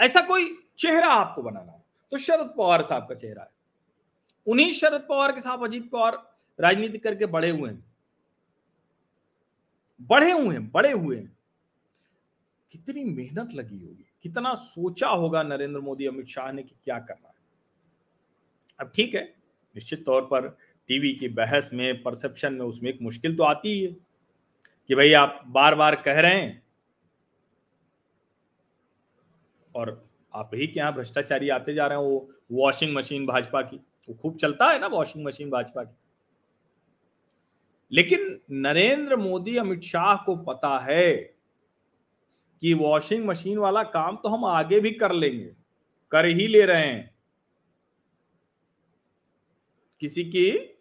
ऐसा 0.00 0.20
कोई 0.20 0.58
चेहरा 0.78 1.06
आपको 1.06 1.42
बनाना 1.42 1.72
है? 1.72 1.84
तो 2.10 2.18
शरद 2.18 2.54
पवार 2.56 2.82
साहब 2.82 3.08
का 3.08 3.14
चेहरा 3.14 3.42
है। 3.42 3.50
उन्हीं 4.46 4.72
शरद 4.72 5.06
पवार 5.08 5.32
के 5.32 5.40
साथ, 5.40 5.64
अजीत 5.64 5.90
पवार 5.90 6.36
राजनीति 6.60 6.98
करके 6.98 7.26
बड़े 7.26 7.50
हुए 7.50 7.70
हैं। 7.70 7.84
बढ़े 10.02 10.32
हुए 10.32 10.54
हैं 10.54 10.70
बड़े 10.70 10.92
हुए 10.92 11.16
हैं। 11.16 11.38
कितनी 12.70 13.04
मेहनत 13.04 13.54
लगी 13.54 13.78
होगी, 13.78 14.06
कितना 14.22 14.54
सोचा 14.54 15.08
होगा 15.08 15.42
नरेंद्र 15.42 15.80
मोदी, 15.80 16.06
अमित 16.06 16.26
शाह 16.26 16.52
ने 16.52 16.62
कि 16.62 16.74
क्या 16.84 16.98
करना 16.98 17.28
है। 17.28 17.34
अब 18.80 18.92
ठीक 18.94 19.14
है, 19.14 19.34
निश्चित 19.76 20.04
तौर 20.06 20.22
पर 20.22 20.48
टीवी 20.88 21.12
की 21.12 21.28
बहस 21.28 21.70
में, 21.72 22.02
परसेप्शन 22.02 22.52
में 22.52 22.64
उसमें 22.66 22.90
एक 22.90 22.98
मुश्किल 23.02 23.36
तो 23.36 23.42
आती 23.42 23.68
ही 23.68 23.84
है। 23.84 24.05
कि 24.88 24.94
भाई 24.94 25.12
आप 25.12 25.44
बार 25.46 25.74
बार 25.74 25.96
कह 25.96 26.20
रहे 26.20 26.34
हैं। 26.34 26.66
और 29.74 30.08
आप 30.34 30.50
ही 30.54 30.66
के 30.66 30.90
भ्रष्टाचारी 30.90 31.48
आते 31.48 31.74
जा 31.74 31.86
रहे 31.86 31.98
हैं, 31.98 32.04
वो 32.04 32.30
वॉशिंग 32.52 32.94
मशीन 32.94 33.26
भाजपा 33.26 33.62
की। 33.62 33.76
वो 33.76 34.14
खूब 34.14 34.36
चलता 34.36 34.64
है 34.64 34.78
ना 34.78 34.86
वॉशिंग 34.86 35.24
मशीन 35.24 35.50
भाजपा 35.50 35.84
की। 35.84 35.96
लेकिन 37.92 38.40
नरेंद्र 38.50 39.16
मोदी, 39.16 39.56
अमित 39.56 39.80
शाह 39.80 40.16
को 40.16 40.36
पता 40.36 40.78
है 40.78 41.16
कि 42.60 42.74
वॉशिंग 42.74 43.26
मशीन 43.26 43.58
वाला 43.58 43.82
काम 43.82 44.16
तो 44.16 44.28
हम 44.28 44.44
आगे 44.44 44.80
भी 44.80 44.90
कर 44.90 45.12
लेंगे, 45.12 45.56
कर 46.10 46.24
ही 46.24 46.46
ले 46.46 46.66
रहे 46.66 46.86
हैं। 46.86 47.14
किसी 50.00 50.24
की 50.24 50.75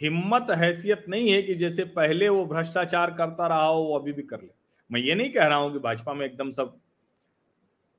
हिम्मत, 0.00 0.46
हैसियत 0.50 1.04
नहीं 1.08 1.30
है 1.30 1.42
कि 1.42 1.54
जैसे 1.54 1.84
पहले 1.84 2.28
वो 2.28 2.44
भ्रष्टाचार 2.46 3.10
करता 3.10 3.46
रहा 3.46 3.66
हो, 3.66 3.82
वो 3.82 3.98
अभी 3.98 4.12
भी 4.12 4.22
कर 4.22 4.40
ले। 4.40 4.50
मैं 4.92 5.00
ये 5.00 5.14
नहीं 5.14 5.32
कह 5.32 5.46
रहा 5.46 5.58
हूँ 5.58 5.72
कि 5.72 5.78
भाजपा 5.78 6.14
में 6.14 6.26
एकदम 6.26 6.50
सब 6.50 6.78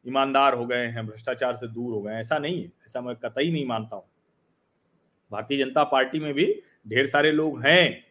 ईमानदार 0.06 0.54
हो 0.54 0.66
गए 0.66 0.86
हैं, 0.86 1.08
भ्रष्टाचार 1.08 1.56
से 1.56 1.68
दूर 1.68 1.94
हो 1.94 2.02
गए 2.02 2.12
हैं, 2.14 2.20
ऐसा 2.20 2.38
नहीं 2.38 2.62
है, 2.62 2.68
ऐसा 2.68 3.02
मैं 3.02 3.16
कतई 3.16 3.52
नहीं 3.52 3.66
मानता 3.66 3.96
हूँ। 3.96 4.06
भारतीय 5.32 5.58
जनता 5.58 5.84
पार्टी 5.84 6.20
में 6.20 6.34
भी 6.34 6.64
ढेर 6.88 7.08
सारे 7.08 7.32
लोग 7.32 7.66
हैं। 7.66 8.06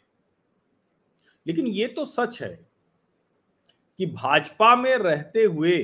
लेकिन 1.46 1.66
ये 1.66 1.86
तो 1.86 2.04
सच 2.04 2.42
है 2.42 2.68
कि 3.98 4.06
भाजपा 4.06 4.76
में 4.76 4.96
रहते 4.96 5.42
हुए 5.42 5.78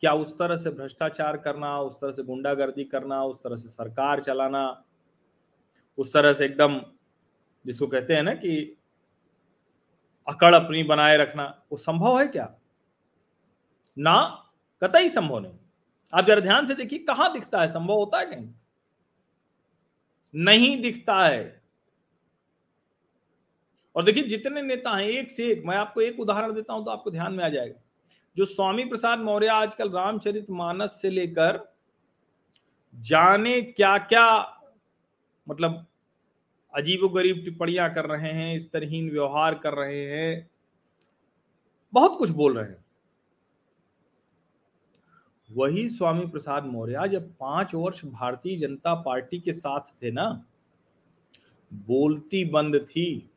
क्या 0.00 0.12
उस 0.12 0.38
तरह 0.38 0.56
से 0.56 0.70
भ्रष्टाचार 0.70 1.36
करना, 1.36 1.80
उस 1.80 2.00
तरह 2.00 2.12
से 2.12 2.22
गुंडागर्दी 2.22 2.84
करना, 2.84 3.24
उस 3.24 3.38
तरह 3.38 3.56
से 3.56 3.68
सरकार 3.68 4.22
चलाना 4.22 4.84
उस 5.98 6.12
तरह 6.12 6.32
से 6.32 6.44
एकदम, 6.44 6.80
जिसको 7.66 7.86
कहते 7.86 8.14
हैं 8.14 8.22
ना 8.22 8.34
कि 8.34 8.76
अकड़ 10.28 10.54
अपनी 10.54 10.82
बनाए 10.82 11.16
रखना, 11.16 11.62
वो 11.72 11.78
संभव 11.78 12.20
है 12.20 12.26
क्या? 12.26 12.54
ना, 13.98 14.44
कतई 14.82 15.08
संभव 15.08 15.38
नहीं। 15.38 15.58
आप 16.14 16.26
जरा 16.26 16.40
ध्यान 16.40 16.66
से 16.66 16.74
देखिए, 16.74 16.98
कहाँ 16.98 17.32
दिखता 17.32 17.60
है? 17.60 17.68
संभव 17.68 17.94
होता 17.94 18.18
है 18.18 18.26
कहीं? 18.26 18.54
नहीं 20.34 20.82
दिखता 20.82 21.24
है। 21.24 21.62
और 23.96 24.04
देखिए, 24.04 24.22
जितने 24.22 24.62
नेता 24.62 24.96
हैं, 24.96 25.06
एक 25.06 25.30
से 25.30 25.48
एक, 25.48 25.62
मैं 25.66 25.76
आपको 25.76 26.00
एक 26.00 26.20
उदाहरण 26.20 26.52
देता 26.52 26.72
हूँ 26.72 26.84
तो 26.84 26.90
आपको 26.90 27.10
ध्यान 27.10 27.32
में 27.32 27.44
आ 27.44 27.48
जाएगा। 27.48 27.80
जो 28.36 28.44
स्वामी 28.44 28.84
प्रसाद 28.84 29.18
मौर्य 29.18 29.46
आजकल 29.46 29.90
रामचरित 29.90 30.46
मानस 30.50 31.02
से 31.02 31.10
लेकर 31.10 31.74
जाने 32.94 33.62
क्या 33.62 33.98
क्या 33.98 34.54
मतलब 35.48 35.86
अजीब 36.74 37.06
गरीब 37.14 37.44
टिप्पणियाँ 37.44 37.92
कर 37.94 38.06
रहे 38.06 38.32
हैं, 38.32 38.54
इस 38.54 38.70
तरहीन 38.72 39.10
व्यवहार 39.10 39.54
कर 39.54 39.74
रहे 39.74 40.04
हैं, 40.06 40.50
बहुत 41.92 42.18
कुछ 42.18 42.30
बोल 42.30 42.58
रहे 42.58 42.70
हैं। 42.70 42.84
वही 45.50 45.88
स्वामी 45.88 46.26
प्रसाद 46.26 46.64
मौर्य 46.64 47.08
जब 47.08 47.32
पाँच 47.36 47.74
वर्ष 47.74 48.04
भारतीय 48.04 48.56
जनता 48.56 48.94
पार्टी 48.94 49.38
के 49.40 49.52
साथ 49.52 49.92
थे 50.02 50.10
ना, 50.10 50.44
बोलती 51.72 52.44
बंद 52.44 52.76
थी। 52.76 53.30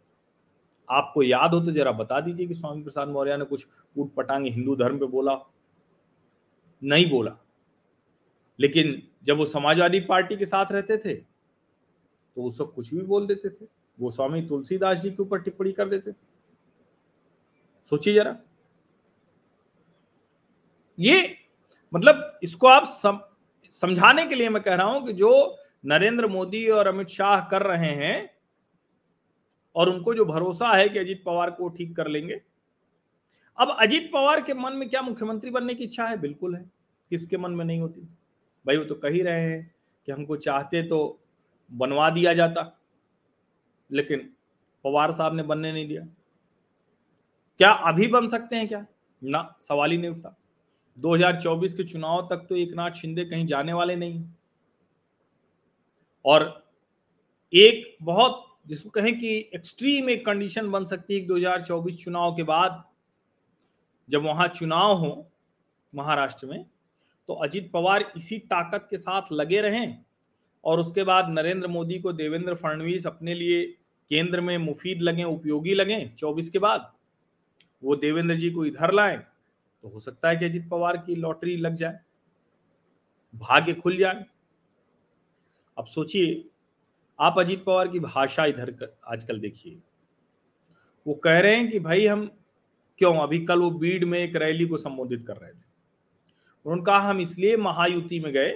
आपको 0.90 1.24
याद 1.24 1.54
हो 1.54 1.60
तो 1.60 1.72
जरा 1.72 1.92
बता 1.92 2.20
दीजिए 2.20 2.48
कि 2.48 2.54
स्वामी 2.54 2.84
प्रसाद 2.84 3.08
मौर्य 3.08 3.38
ने 3.38 3.46
कुछ 3.46 3.68
उठ 3.96 4.14
पटांग 4.14 4.48
हिंदू 4.48 4.76
धर्म 4.76 5.00
पे 5.00 5.06
बोला? 5.06 5.38
नहीं 6.82 7.10
बोला। 7.10 7.36
लेकिन 8.60 9.02
जब 9.24 9.38
वो 9.38 9.46
समाजवादी 9.46 10.00
पार्टी 10.00 10.38
के 10.38 10.46
साथ 10.46 10.72
रहते 10.72 10.98
थे 10.98 11.31
तो 12.38 12.42
वो 12.42 12.52
सब 12.52 12.74
कुछ 12.74 12.94
भी 12.94 13.02
बोल 13.02 13.28
देते 13.28 13.50
थे। 13.50 13.66
वो 14.00 14.12
स्वामी 14.12 14.42
तुलसीदास 14.42 15.00
जी 15.00 15.12
के 15.12 15.24
ऊपर 15.24 15.42
टिप्पणी 15.42 15.72
कर 15.72 15.90
देते 15.90 16.12
थे। 16.12 16.16
सोचिए 17.90 18.14
जरा। 18.14 18.38
ये 21.00 21.38
मतलब 21.94 22.40
इसको 22.44 22.68
आप 22.68 22.84
सम, 22.84 23.20
समझाने 23.70 24.26
के 24.26 24.36
लिए 24.36 24.50
मैं 24.50 24.64
कह 24.64 24.76
रहा 24.76 24.88
हूँ 24.88 25.06
कि 25.06 25.14
जो 25.14 25.58
नरेंद्र 25.86 26.28
मोदी 26.28 26.68
और 26.68 26.88
अमित 26.88 27.08
शाह 27.08 27.50
कर 27.50 27.62
रहे 27.62 27.92
हैं 27.96 28.30
और 29.76 29.90
उनको 29.90 30.14
जो 30.14 30.26
भरोसा 30.26 30.68
है 30.68 30.90
कि 30.90 31.00
अजीत 31.00 31.24
पवार 31.26 31.52
को 31.52 31.70
ठीक 31.70 31.96
कर 31.96 32.08
लेंगे। 32.08 32.42
अब 33.58 33.76
अजीत 33.80 34.10
पवार 34.14 34.42
के 34.42 34.54
मन 34.54 34.74
में 34.74 34.90
क्या 34.90 35.02
मुख्यमंत्री 35.02 35.52
बनने 35.52 35.76
की 35.76 35.84
इच्छा 35.84 36.08
है? 36.08 36.18
बिल्कुल 36.18 36.56
है। 36.56 36.72
किसके 37.10 37.38
मन 37.38 37.52
में 37.52 37.66
नहीं 37.66 37.80
होती? 37.80 38.02
भाई 38.66 38.78
वो 38.78 38.86
तो 38.86 38.96
कह 38.96 39.10
ही 39.10 39.22
रहे 39.22 39.42
हैं 39.42 39.76
कि 40.06 40.12
हमको 40.12 40.36
चाहते 40.36 40.84
तो 40.84 41.21
बनवा 41.72 42.10
दिया 42.10 42.34
जाता। 42.34 42.80
लेकिन 43.92 44.34
पवार 44.84 45.12
साहब 45.12 45.34
ने 45.34 45.44
बनने 45.44 45.74
नहीं 45.74 45.88
दिया। 45.88 46.02
क्या 47.58 47.72
अभी 47.72 48.08
बन 48.08 48.28
सकते 48.28 48.56
हैं 48.56 48.68
क्या? 48.68 48.86
ना, 49.24 49.56
सवाल 49.60 49.92
ही 49.92 49.98
नहीं 49.98 50.12
उठता। 50.12 50.38
2024 51.00 51.74
के 51.74 51.84
चुनाव 51.84 52.28
तक 52.30 52.46
तो 52.50 52.56
एक 52.56 52.74
नाथ 52.74 52.92
शिंदे 52.92 53.26
कहीं 53.26 53.46
जाने 53.46 53.74
वाले 53.74 53.96
नहीं 53.96 54.26
और 56.26 56.72
एक 57.54 57.98
बहुत, 58.02 58.60
जिसको 58.68 58.90
कहें 58.90 59.20
कि 59.20 59.50
एक्सट्रीम 59.56 60.10
एक 60.10 60.26
कंडीशन 60.26 60.72
बन 60.72 60.86
सकती 60.86 61.20
है 61.20 61.28
2024 61.28 62.04
चुनाव 62.04 62.36
के 62.36 62.44
बाद 62.44 62.84
जब 64.10 64.24
वहाँ 64.24 64.48
चुनाव 64.48 64.98
हो 64.98 65.32
महाराष्ट्र 65.96 66.48
में 66.48 66.66
तो 67.28 67.34
अजीत 67.34 67.72
पवार 67.72 68.14
इसी 68.18 68.38
ताकत 68.38 68.88
के 68.90 68.98
साथ 68.98 69.22
लगे 69.32 69.62
रहें 69.62 70.06
और 70.64 70.80
उसके 70.80 71.04
बाद 71.04 71.30
नरेंद्र 71.30 71.68
मोदी 71.68 72.00
को 72.00 72.14
देवेंद्र 72.14 72.56
फडणवीस 72.56 73.08
अपने 73.08 73.34
लिए 73.34 73.66
केंद्र 74.12 74.42
में 74.42 74.58
मुफीद 74.58 75.02
लगे, 75.02 75.24
उपयोगी 75.24 75.74
लगे 75.74 76.06
24 76.18 76.50
के 76.50 76.60
बाद 76.60 76.92
वो 77.84 77.96
देवेंद्र 77.96 78.36
जी 78.36 78.50
को 78.50 78.66
इधर 78.66 78.92
लाए 78.92 79.18
तो 79.84 79.90
हो 79.90 80.00
सकता 80.00 80.30
है 80.30 80.36
कि 80.38 80.46
अजीत 80.46 80.68
पवार 80.70 80.98
की 80.98 81.16
लॉटरी 81.16 81.56
लग 81.58 81.76
जाए, 81.76 82.00
भाग्य 83.34 83.74
खुल 83.74 83.98
जाए। 83.98 84.26
अब 85.78 85.86
सोचिए, 85.86 86.44
आप 87.20 87.40
अजीत 87.40 87.64
पवार 87.64 87.88
की 87.88 88.00
भाषा 88.00 88.46
इधर 88.46 88.96
आजकल 89.08 89.40
देखिए। 89.40 89.78
वो 91.06 91.14
कह 91.14 91.40
रहे 91.40 91.56
हैं 91.56 91.70
कि 91.72 91.80
भाई 91.80 92.06
हम 92.06 92.26
क्यों, 93.00 93.16
अभी 93.18 93.40
कल 93.46 93.60
वो 93.60 93.70
बीड 93.72 94.04
में 94.04 94.18
एक 94.20 94.36
रैली 94.36 94.66
को 94.66 94.78
संबोधित 94.78 95.24
कर 95.28 95.38
रहे 95.38 95.52
थे। 95.52 95.70
उन्होंने 96.66 96.84
कहा, 96.84 97.10
हम 97.10 97.20
इसलिए 97.22 97.58
महायुति 97.58 98.20
में 98.20 98.32
गए, 98.34 98.52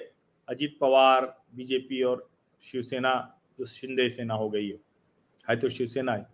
अजीत 0.47 0.77
पवार 0.81 1.25
बीजेपी 1.55 2.01
और 2.03 2.29
शिवसेना, 2.61 3.37
जो 3.59 3.65
शिंदे 3.65 4.09
सेना 4.09 4.33
हो 4.33 4.49
गई 4.49 4.69
है 4.69 4.77
है 5.49 5.55
तो 5.55 5.69
शिवसेना 5.69 6.13
है। 6.13 6.27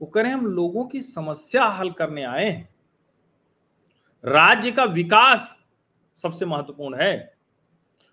वो 0.00 0.06
कह 0.06 0.22
रहे 0.22 0.32
हैं, 0.32 0.38
हम 0.38 0.46
लोगों 0.46 0.84
की 0.86 1.02
समस्या 1.02 1.64
हल 1.64 1.90
करने 1.90 2.22
आए 2.22 2.50
हैं। 2.50 2.74
राज्य 4.24 4.70
का 4.72 4.84
विकास 4.84 5.64
सबसे 6.18 6.46
महत्वपूर्ण 6.46 7.00
है। 7.00 7.34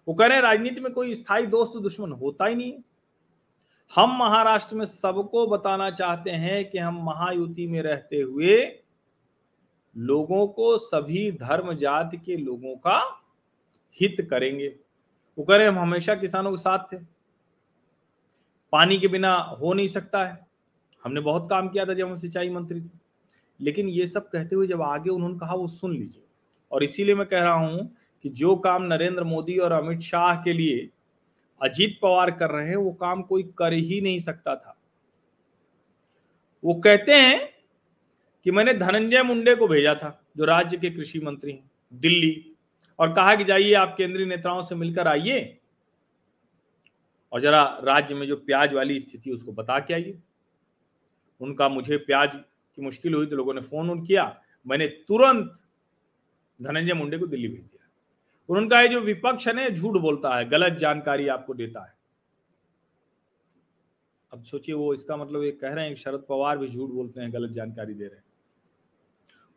वो 0.08 0.14
कह 0.14 0.26
रहे 0.26 0.36
हैं, 0.36 0.44
राजनीति 0.44 0.82
में 0.82 0.94
कोई 0.94 1.16
स्थायी 1.16 1.46
दोस्त 1.46 1.82
दुश्मन 1.82 2.12
होता 2.12 2.46
ही 2.46 2.56
नहीं 2.56 2.74
हम 3.96 4.18
महाराष्ट्र 4.18 4.76
में 4.76 4.86
सबको 4.86 5.48
बताना 5.48 5.90
चाहते 5.92 6.32
हैं 6.32 6.70
कि 6.70 6.78
हम 6.78 7.04
महायुति 7.04 7.68
में 7.68 7.82
रहते 7.82 8.22
हुए 8.22 8.80
लोगों 9.98 10.48
को 10.48 10.78
सभी 10.78 11.32
धर्म 11.32 11.74
जाति 11.74 12.18
के 12.18 12.38
लोगों 12.38 12.76
का 12.76 13.24
हित 14.02 14.28
करेंगे। 14.30 14.80
वो 15.38 15.44
कह 15.44 15.56
रहे 15.56 15.68
हम 15.68 15.80
हमेशा 15.80 16.16
किसानों 16.16 16.52
के 16.52 16.58
साथ 16.58 16.80
थे। 16.94 16.98
पानी 18.72 19.00
के 19.00 19.08
बिना 19.08 19.36
हो 19.36 19.74
नहीं 19.74 19.88
सकता 19.88 20.26
है। 20.26 20.48
हमने 21.04 21.22
बहुत 21.22 21.50
काम 21.50 21.70
किया 21.70 21.86
था 21.86 21.94
जब 21.94 22.08
हम 22.08 22.16
सिंचाई 22.16 22.50
मंत्री 22.50 22.82
थे। 22.82 23.08
लेकिन 23.62 23.90
ये 23.90 24.08
सब 24.08 24.30
कहते 24.30 24.56
हुए 24.56 24.68
जब 24.68 24.82
आगे 24.82 25.10
उन्होंने 25.10 25.40
कहा, 25.40 25.56
वो 25.56 25.68
सुन 25.68 25.94
लीजिए। 25.94 26.24
और 26.72 26.84
इसीलिए 26.84 27.16
मैं 27.16 27.28
कह 27.28 27.44
रहा 27.44 27.54
हूँ 27.54 27.96
कि 28.24 28.30
जो 28.30 28.56
काम 28.56 28.84
नरेंद्र 28.84 29.24
मोदी 29.24 29.58
और 29.58 29.72
अमित 29.72 30.00
शाह 30.00 30.36
के 30.36 30.54
लिए 30.54 30.90
अजीत 31.62 32.00
पवार 32.02 32.32
कर 32.32 32.50
रहे 32.50 32.70
हैं, 32.70 32.76
वो 32.76 32.92
काम 32.92 33.22
कोई 33.22 33.44
कर 33.44 33.74
ही 33.74 34.02
नहीं 34.02 34.20
सकता 34.20 34.56
था। 34.56 34.78
वो 36.64 36.74
कहते 36.74 37.12
हैं 37.12 37.50
कि 38.44 38.52
मैंने 38.52 38.74
धनंजय 38.74 39.24
मुंडे 39.24 39.56
को 39.56 39.68
भेजा 39.68 39.96
था, 39.96 40.24
जो 40.38 40.46
राज्य 40.46 40.78
के 40.78 40.90
कृषि 40.90 41.20
मंत्री 41.20 41.52
हैं, 41.52 41.72
दिल्ली। 41.94 42.47
और 43.00 43.14
कहा 43.14 43.36
कि 43.36 43.44
जाइए 43.44 43.74
आप 43.74 43.96
केंद्रीय 43.98 44.26
नेताओं 44.26 44.62
से 44.62 44.76
मिलकर 44.76 45.08
आइए 45.08 45.60
और 47.32 47.42
जरा 47.42 47.64
राज्य 47.84 48.16
में 48.16 48.28
जो 48.28 48.36
प्याज 48.36 48.74
वाली 48.74 49.00
स्थिति 49.00 49.32
उसको 49.32 49.52
बता 49.52 49.80
के 49.80 49.94
आइए। 49.94 50.18
उनका 51.42 51.70
मुझे 51.70 51.98
प्याज 51.98 52.36
की 52.36 52.82
मुश्किल 52.82 53.14
हुई 53.14 53.26
तो 53.26 53.36
लोगों 53.36 53.54
ने 53.54 53.62
फ़ोन 53.62 53.90
उन 53.90 54.06
किया। 54.06 54.24
मैंने 54.66 54.88
तुरंत 54.88 55.58
धनंजय 56.60 56.94
मुंडे 56.94 57.18
को 57.18 57.28
दिल्ली 57.28 57.48
भेज 57.48 57.62
दिया। 57.62 57.88
उन्होंने 58.50 58.70
कहा 58.70 58.86
जो 58.86 59.00
विपक्ष 59.02 59.48
है 59.48 59.70
झूठ 59.74 59.98
बोलता 59.98 60.38
है, 60.38 60.50
गलत 60.50 60.78
जानकारी 60.78 61.28
आपको 61.28 61.54
देता 61.54 61.84
है। 61.86 61.96
अब 64.32 64.44
सोचिए, 64.44 64.76
वो 64.76 64.94
इसका 64.94 65.18
मतलब 65.18 65.44
ये 65.44 65.52
कह 65.52 65.74
रहे 65.74 65.88
हैं 65.88 65.96
शरद 65.96 66.26
पवार 66.30 66.58
भी 66.58 66.68
झूठ 66.68 66.90
बोलते 66.90 67.22
हैं, 67.22 67.34
गलत 67.34 67.52
जानकारी 67.52 67.94
दे 67.94 68.06
रहे 68.06 68.16
हैं। 68.16 68.24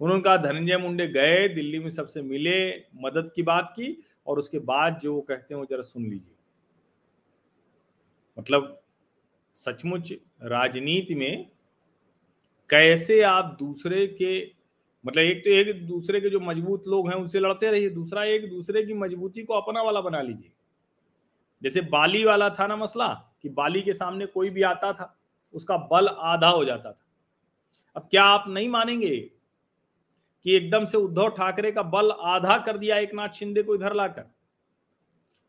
उन्होंने 0.01 0.23
कहा, 0.23 0.37
धनंजय 0.37 0.77
मुंडे 0.77 1.07
गए, 1.07 1.49
दिल्ली 1.49 1.79
में 1.79 1.91
सबसे 1.91 2.23
मिले, 2.23 2.71
मदद 2.95 3.33
की 3.37 3.43
बात 3.43 3.73
की 3.77 4.05
और 4.27 4.39
उसके 4.39 4.59
बाद 4.59 4.99
जो 4.99 5.15
वो 5.15 5.21
कहते 5.21 5.55
हैं 5.55 5.61
वो 5.61 5.67
जरा 5.71 5.83
सुन 5.83 6.03
लीजिए। 6.03 6.35
मतलब 8.39 8.83
सचमुच 9.53 10.13
राजनीति 10.43 11.15
में 11.15 11.51
कैसे 12.71 13.21
आप 13.23 13.57
दूसरे 13.59 14.07
के 14.07 14.61
मतलब 15.07 15.23
एक 15.23 15.45
तो 15.45 15.51
एक 15.51 15.87
दूसरे 15.87 16.21
के 16.21 16.31
जो 16.31 16.41
मज़बूत 16.41 16.85
लोग 16.87 17.09
हैं 17.09 17.17
उनसे 17.17 17.41
लड़ते 17.41 17.71
रहिए, 17.71 17.91
दूसरा 17.91 18.25
एक 18.25 18.51
दूसरे 18.51 18.83
की 18.83 18.95
मजबूती 18.95 19.43
को 19.43 19.55
अपना 19.55 19.83
वाला 19.83 20.01
बना 20.01 20.21
लीजिए। 20.21 20.53
जैसे 21.63 21.81
बाली 21.81 22.25
वाला 22.25 22.51
था 22.51 22.67
ना 22.67 22.77
मसला 22.77 23.09
कि 23.43 23.49
बाली 23.49 23.83
के 23.83 23.93
सामने 23.93 24.27
कोई 24.27 24.51
भी 24.51 24.63
आता 24.63 24.93
था, 24.93 25.19
उसका 25.53 25.77
बल 25.77 26.09
आधा 26.09 26.49
हो 26.49 26.65
जाता 26.65 26.93
था। 26.93 27.07
अब 27.97 28.09
क्या 28.11 28.25
आप 28.25 28.45
नहीं 28.49 28.69
मानेंगे? 28.69 29.31
कि 30.45 30.57
एकदम 30.57 30.85
से 30.85 30.99
उद्धव 30.99 31.29
ठाकरे 31.29 31.73
का 31.73 31.83
बल 31.85 32.11
आधा 32.11 32.57
कर 32.59 32.79
दिया 32.79 32.97
एक 32.99 33.15
नाथ 33.15 33.29
शिंदे 33.35 33.63
को 33.63 33.75
इधर 33.75 33.95
लाकर। 33.95 34.31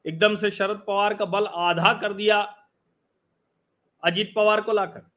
एकदम 0.05 0.35
से 0.35 0.51
शरद 0.51 0.83
पवार 0.87 1.13
का 1.13 1.25
बल 1.27 1.45
आधा 1.45 1.93
कर 1.93 2.13
दिया 2.13 2.41
अजीत 4.03 4.31
पवार 4.35 4.61
को 4.61 4.71
लाकर। 4.71 5.09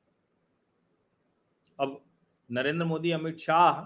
अब 1.78 2.00
नरेंद्र 2.50 2.84
मोदी, 2.84 3.10
अमित 3.10 3.38
शाह 3.38 3.82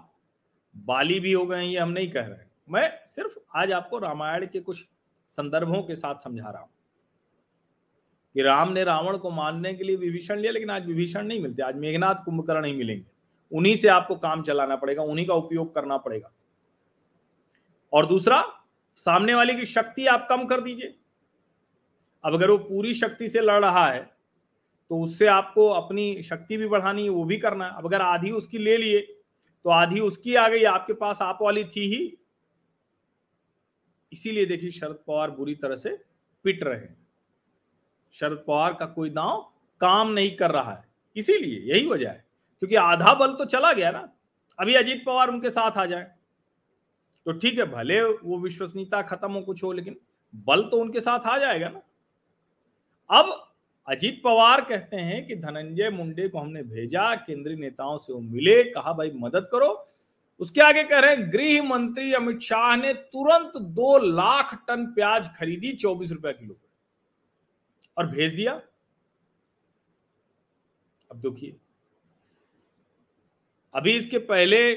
बाली 0.74 1.18
भी 1.20 1.32
हो 1.32 1.44
गए 1.46 1.62
ये 1.62 1.78
हम 1.78 1.88
नहीं 1.90 2.10
कह 2.10 2.26
रहे 2.26 2.46
मैं 2.68 2.88
सिर्फ़ 3.06 3.38
आज 3.56 3.72
आपको 3.72 3.98
रामायण 3.98 4.46
के 4.46 4.60
कुछ 4.60 4.84
संदर्भों 5.30 5.82
के 5.82 5.94
साथ 5.96 6.14
समझा 6.14 6.50
रहा 6.50 6.62
हूँ 6.62 6.70
कि 8.34 8.42
राम 8.42 8.72
ने 8.72 8.84
रावण 8.84 9.16
को 9.18 9.30
मारने 9.30 9.72
के 9.74 9.84
लिए 9.84 9.96
विभीषण 9.96 10.38
लिया, 10.38 10.52
लेकिन 10.52 10.70
आज 10.70 10.86
विभीषण 10.86 11.26
नहीं 11.26 11.40
मिलते, 11.40 11.62
आज 11.62 11.76
मेघनाथ 11.76 12.24
कुंभकर्ण 12.24 12.62
नहीं 12.62 12.74
मिलेंगे। 12.74 13.04
उन्हीं 13.52 13.74
से 13.76 13.88
आपको 13.88 14.14
काम 14.16 14.42
चलाना 14.42 14.76
पड़ेगा, 14.76 15.02
उन्हीं 15.02 15.26
का 15.26 15.34
उपयोग 15.34 15.74
करना 15.74 15.96
पड़ेगा। 15.98 16.32
और 17.92 18.06
दूसरा, 18.06 18.42
सामने 18.98 19.34
वाले 19.34 19.54
की 19.54 19.64
शक्ति 19.66 20.06
आप 20.06 20.26
कम 20.30 20.44
कर 20.46 20.60
दीजिए। 20.60 20.94
अब 22.24 22.34
अगर 22.34 22.50
वो 22.50 22.58
पूरी 22.58 22.94
शक्ति 22.94 23.28
से 23.28 23.40
लड़ 23.40 23.64
रहा 23.64 23.86
है 23.86 24.00
तो 24.90 25.00
उससे 25.02 25.26
आपको 25.26 25.68
अपनी 25.68 26.22
शक्ति 26.22 26.56
भी 26.56 26.66
बढ़ानी 26.68 27.02
है, 27.02 27.08
वो 27.08 27.24
भी 27.24 27.36
करना 27.38 27.64
है। 27.64 27.76
अब 27.76 27.86
अगर 27.86 28.00
आधी 28.02 28.30
उसकी 28.30 28.58
ले 28.58 28.76
लिए 28.76 29.00
तो 29.64 29.70
आधी 29.70 30.00
उसकी 30.00 30.34
आ 30.34 30.48
गई, 30.48 30.62
आपके 30.64 30.92
पास 30.92 31.18
आप 31.22 31.38
वाली 31.42 31.64
थी 31.66 31.86
ही। 31.86 32.18
इसीलिए 34.12 34.44
देखिए, 34.46 34.70
शरद 34.70 34.98
पवार 35.06 35.30
बुरी 35.30 35.54
तरह 35.54 35.76
से 35.76 35.90
पिट 36.44 36.62
रहे 36.62 36.76
हैं। 36.76 36.96
शरद 38.14 38.44
पवार 38.46 38.74
का 38.74 38.86
कोई 38.86 39.10
दांव 39.10 39.40
काम 39.80 40.08
नहीं 40.08 40.36
कर 40.36 40.50
रहा 40.50 40.72
है। 40.72 40.88
इसीलिए 41.16 41.60
यही 41.64 41.88
वजह 41.88 42.10
है। 42.10 42.24
क्योंकि 42.62 42.74
आधा 42.74 43.14
बल 43.14 43.34
तो 43.34 43.44
चला 43.44 43.72
गया 43.72 43.90
ना। 43.90 44.08
अभी 44.58 44.74
अजीत 44.74 45.02
पवार 45.06 45.28
उनके 45.28 45.50
साथ 45.50 45.78
आ 45.78 45.86
जाए। 45.86 46.10
तो 47.26 47.32
ठीक 47.32 47.58
है, 47.58 47.64
भले 47.64 48.02
वो 48.02 48.38
विश्वसनीयता 48.38 49.02
खत्म 49.02 49.32
हो 49.32 49.40
कुछ 49.40 49.62
हो, 49.64 49.72
लेकिन 49.72 49.96
बल 50.34 50.62
तो 50.62 50.80
उनके 50.80 51.00
साथ 51.00 51.26
आ 51.26 51.38
जाएगा 51.38 51.68
ना। 51.68 51.82
अब 53.10 53.44
अजीत 53.88 54.20
पवार 54.24 54.60
कहते 54.60 54.96
हैं 54.96 55.26
कि 55.26 55.36
धनंजय 55.36 55.90
मुंडे 55.90 56.28
को 56.28 56.38
हमने 56.38 56.62
भेजा, 56.62 57.14
केंद्रीय 57.14 57.56
नेताओं 57.56 57.98
से 57.98 58.12
वो 58.12 58.20
मिले, 58.20 58.62
कहा, 58.64 58.92
भाई, 58.92 59.10
मदद 59.10 59.48
करो। 59.52 59.70
उसके 60.40 60.60
आगे 60.60 60.82
कह 60.84 60.98
रहे 60.98 61.14
हैं, 61.14 61.32
गृह 61.32 61.62
मंत्री 61.62 62.12
अमित 62.12 62.40
शाह 62.40 62.76
ने 62.76 62.92
तुरंत 62.94 63.56
दो 63.56 63.98
लाख 63.98 64.54
टन 64.68 64.84
प्याज 64.86 65.28
खरीदी 65.36 65.72
चौबीस 65.72 66.12
रुपए 66.12 66.32
किलो 66.32 66.56
और 67.96 68.06
भेज 68.06 68.34
दिया। 68.34 68.52
अब 71.10 71.20
देखिए 71.20 71.56
अभी 73.78 73.92
इसके 73.92 74.18
पहले 74.18 74.74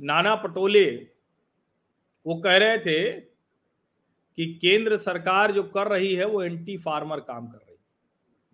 नाना 0.00 0.34
पटोले 0.34 1.08
वो 2.26 2.34
कह 2.40 2.56
रहे 2.56 2.78
थे 2.78 3.10
कि 4.38 4.46
केंद्र 4.54 4.96
सरकार 4.96 5.52
जो 5.52 5.62
कर 5.62 5.86
रही 5.86 6.14
है, 6.14 6.24
वो 6.24 6.42
एंटी 6.42 6.76
फार्मर 6.78 7.20
काम 7.20 7.46
कर 7.46 7.58
रही 7.58 7.72
है, 7.72 7.78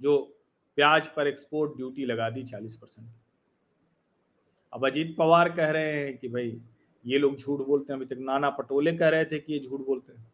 जो 0.01 0.19
प्याज 0.77 1.09
पर 1.09 1.27
एक्सपोर्ट 1.27 1.77
ड्यूटी 1.77 2.05
लगा 2.05 2.31
दी 2.31 2.43
चालीस 2.43 2.77
परसेंट। 2.77 3.09
अब 4.73 4.87
अजीत 4.87 5.17
पवार 5.19 5.49
कह 5.49 5.71
रहे 5.71 5.93
हैं 5.93 6.19
कि 6.19 6.29
भाई, 6.29 6.61
ये 7.07 7.19
लोग 7.19 7.37
झूठ 7.37 7.61
बोलते 7.61 7.93
हैं, 7.93 8.01
अभी 8.01 8.15
तक 8.15 8.21
नाना 8.21 8.51
पटोले 8.51 8.93
कह 8.93 9.09
रहे 9.09 9.25
थे 9.25 9.39
कि 9.39 9.53
ये 9.53 9.61
झूठ 9.61 9.81
बोलते 9.81 10.13
हैं। 10.13 10.33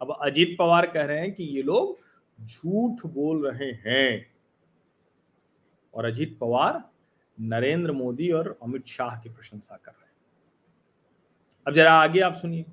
अब 0.00 0.16
अजीत 0.22 0.56
पवार 0.58 0.86
कह 0.86 1.04
रहे 1.04 1.20
हैं 1.20 1.34
कि 1.34 1.44
ये 1.44 1.62
लोग 1.62 1.98
झूठ 2.40 3.06
बोल 3.06 3.50
रहे 3.50 3.70
हैं। 3.72 4.32
और 5.94 6.04
अजीत 6.04 6.38
पवार 6.38 6.91
नरेंद्र 7.40 7.92
मोदी 7.92 8.30
और 8.30 8.58
अमित 8.62 8.86
शाह 8.86 9.20
की 9.20 9.28
प्रशंसा 9.28 9.76
कर 9.76 9.92
रहे 9.92 10.04
हैं। 10.04 10.12
अब 11.66 11.74
जरा 11.74 11.92
आगे 11.92 12.20
आप 12.20 12.34
सुनिए। 12.34 12.64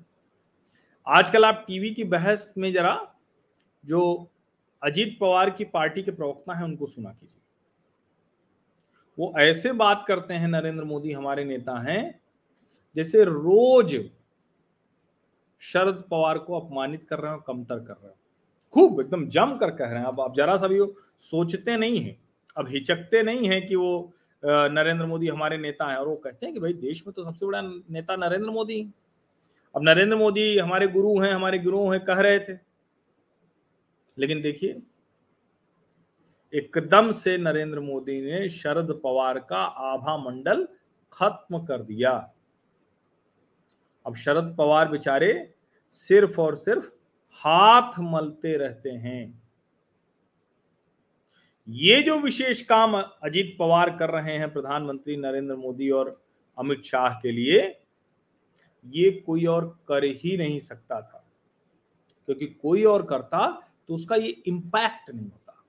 आजकल 1.06 1.44
आप 1.44 1.64
टीवी 1.68 1.90
की 1.90 2.04
बहस 2.04 2.54
में 2.58 2.72
जरा 2.72 3.14
जो 3.84 4.30
अजीत 4.82 5.16
पवार 5.20 5.50
की 5.50 5.64
पार्टी 5.64 6.02
के 6.02 6.10
प्रवक्ता 6.10 6.54
हैं, 6.54 6.64
उनको 6.64 6.86
सुना 6.86 7.10
कीजिए। 7.10 7.40
वो 9.18 9.32
ऐसे 9.38 9.72
बात 9.72 10.04
करते 10.08 10.34
हैं, 10.34 10.48
नरेंद्र 10.48 10.84
मोदी 10.84 11.12
हमारे 11.12 11.44
नेता 11.44 11.78
हैं, 11.80 12.20
जैसे 12.96 13.24
रोज 13.24 14.10
शरद 15.60 16.04
पवार 16.10 16.38
को 16.38 16.60
अपमानित 16.60 17.06
कर 17.10 17.18
रहे 17.18 17.32
हो 17.32 17.38
कमतर 17.38 17.78
कर 17.78 17.92
रहे 17.92 18.08
हो। 18.08 18.16
खूब 18.74 19.00
एकदम 19.00 19.26
जम 19.28 19.56
कर 19.56 19.70
कह 19.70 19.84
रहे 19.84 19.98
हैं। 19.98 20.06
अब 20.06 20.20
आप 20.20 20.34
जरा 20.34 20.56
सा 20.56 20.68
भी 20.68 20.78
सोचते 21.18 21.76
नहीं 21.76 22.00
है, 22.00 22.16
अब 22.56 22.68
हिचकते 22.68 23.22
नहीं 23.22 23.48
है 23.48 23.60
कि 23.60 23.76
वो 23.76 24.12
नरेंद्र 24.44 25.06
मोदी 25.06 25.28
हमारे 25.28 25.58
नेता 25.58 25.90
हैं 25.90 25.96
और 25.96 26.08
वो 26.08 26.16
कहते 26.16 26.46
हैं 26.46 26.54
कि 26.54 26.60
भाई 26.60 26.72
देश 26.72 27.06
में 27.06 27.14
तो 27.14 27.24
सबसे 27.24 27.46
बड़ा 27.46 27.60
नेता 27.62 28.16
नरेंद्र 28.16 28.50
मोदी 28.50 28.90
अब 29.76 29.82
नरेंद्र 29.82 30.16
मोदी 30.16 30.58
हमारे 30.58 30.88
गुरु 30.88 31.20
हैं, 31.20 31.34
हमारे 31.34 31.58
गुरु 31.58 31.90
हैं, 31.90 32.04
कह 32.04 32.20
रहे 32.20 32.38
थे। 32.38 32.58
लेकिन 34.18 34.42
देखिए, 34.42 34.82
एकदम 36.54 37.10
से 37.10 37.38
नरेंद्र 37.38 37.80
मोदी 37.80 38.20
ने 38.20 38.48
शरद 38.48 39.00
पवार 39.04 39.38
का 39.38 39.56
आभा 39.56 40.16
मंडल 40.16 40.68
खत्म 41.12 41.64
कर 41.64 41.82
दिया। 41.82 42.32
अब 44.06 44.14
शरद 44.14 44.54
पवार 44.58 44.88
बेचारे 44.88 45.54
सिर्फ़ 45.90 46.40
और 46.40 46.54
सिर्फ़ 46.54 46.90
हाथ 47.30 47.92
मलते 48.00 48.56
रहते 48.56 48.90
हैं। 48.90 49.39
ये 51.70 52.02
जो 52.02 52.18
विशेष 52.18 52.60
काम 52.62 52.96
अजीत 53.00 53.56
पवार 53.58 53.96
कर 53.96 54.10
रहे 54.10 54.36
हैं 54.38 54.52
प्रधानमंत्री 54.52 55.16
नरेंद्र 55.16 55.56
मोदी 55.56 55.90
और 55.90 56.22
अमित 56.58 56.82
शाह 56.82 57.08
के 57.08 57.32
लिए, 57.32 57.80
ये 58.86 59.10
कोई 59.10 59.44
और 59.46 59.78
कर 59.88 60.04
ही 60.04 60.36
नहीं 60.36 60.58
सकता 60.60 61.00
था। 61.00 61.26
क्योंकि 62.26 62.46
कोई 62.46 62.84
और 62.84 63.02
करता 63.02 63.68
तो 63.88 63.94
उसका 63.94 64.16
ये 64.16 64.28
इंपैक्ट 64.28 65.10
नहीं 65.10 65.24
होता। 65.24 65.64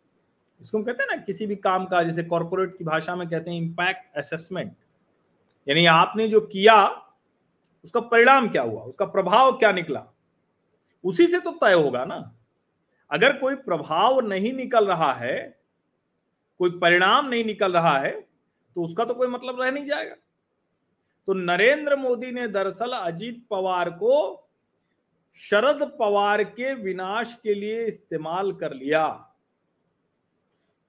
इसको 0.62 0.78
हम 0.78 0.84
कहते 0.84 1.04
हैं 1.04 1.16
ना, 1.16 1.22
किसी 1.24 1.48
भी 1.48 1.56
काम 1.56 1.86
का, 1.86 2.04
जैसे 2.04 2.24
कॉरपोरेट 2.24 2.78
की 2.78 2.84
भाषा 2.84 3.16
में 3.16 3.30
कहते 3.30 3.52
हैं 3.52 3.58
इंपैक्ट 3.58 4.18
असेसमेंट 4.18 4.76
यानी 5.68 5.86
आपने 5.86 6.28
जो 6.28 6.42
किया, 6.42 6.88
उसका 7.84 8.00
परिणाम 8.00 8.50
क्या 8.50 8.62
हुआ? 8.62 8.84
उसका 8.84 9.06
प्रभाव 9.06 9.52
क्या 9.58 9.72
निकला? 9.72 10.06
उसी 11.04 11.28
से 11.28 11.40
तो 11.40 11.52
तय 11.52 11.74
होगा 11.74 12.06
ना। 12.06 12.36
अगर 13.12 13.38
कोई 13.38 13.56
प्रभाव 13.56 14.20
नहीं 14.20 14.54
निकल 14.54 14.88
रहा 14.88 15.14
है 15.14 15.61
कोई 16.62 16.70
परिणाम 16.72 17.28
नहीं 17.28 17.46
निकल 17.46 17.74
रहा 17.74 17.98
है 18.00 18.12
तो 18.76 18.84
उसका 18.84 19.06
तो 19.06 19.14
कोई 19.14 19.28
मतलब 19.28 19.62
रह 19.62 19.72
नहीं 19.72 19.86
जाएगा। 19.86 20.16
तो 21.28 21.34
नरेंद्र 21.34 21.96
मोदी 21.96 22.32
ने 22.32 22.48
दरअसल 22.50 22.92
अजीत 22.92 23.44
पवार 23.50 23.90
को 23.94 24.18
शरद 25.40 25.82
पवार 26.00 26.44
के 26.44 26.74
विनाश 26.74 27.34
के 27.44 27.54
लिए 27.54 27.86
इस्तेमाल 27.86 28.52
कर 28.54 28.74
लिया। 28.74 29.04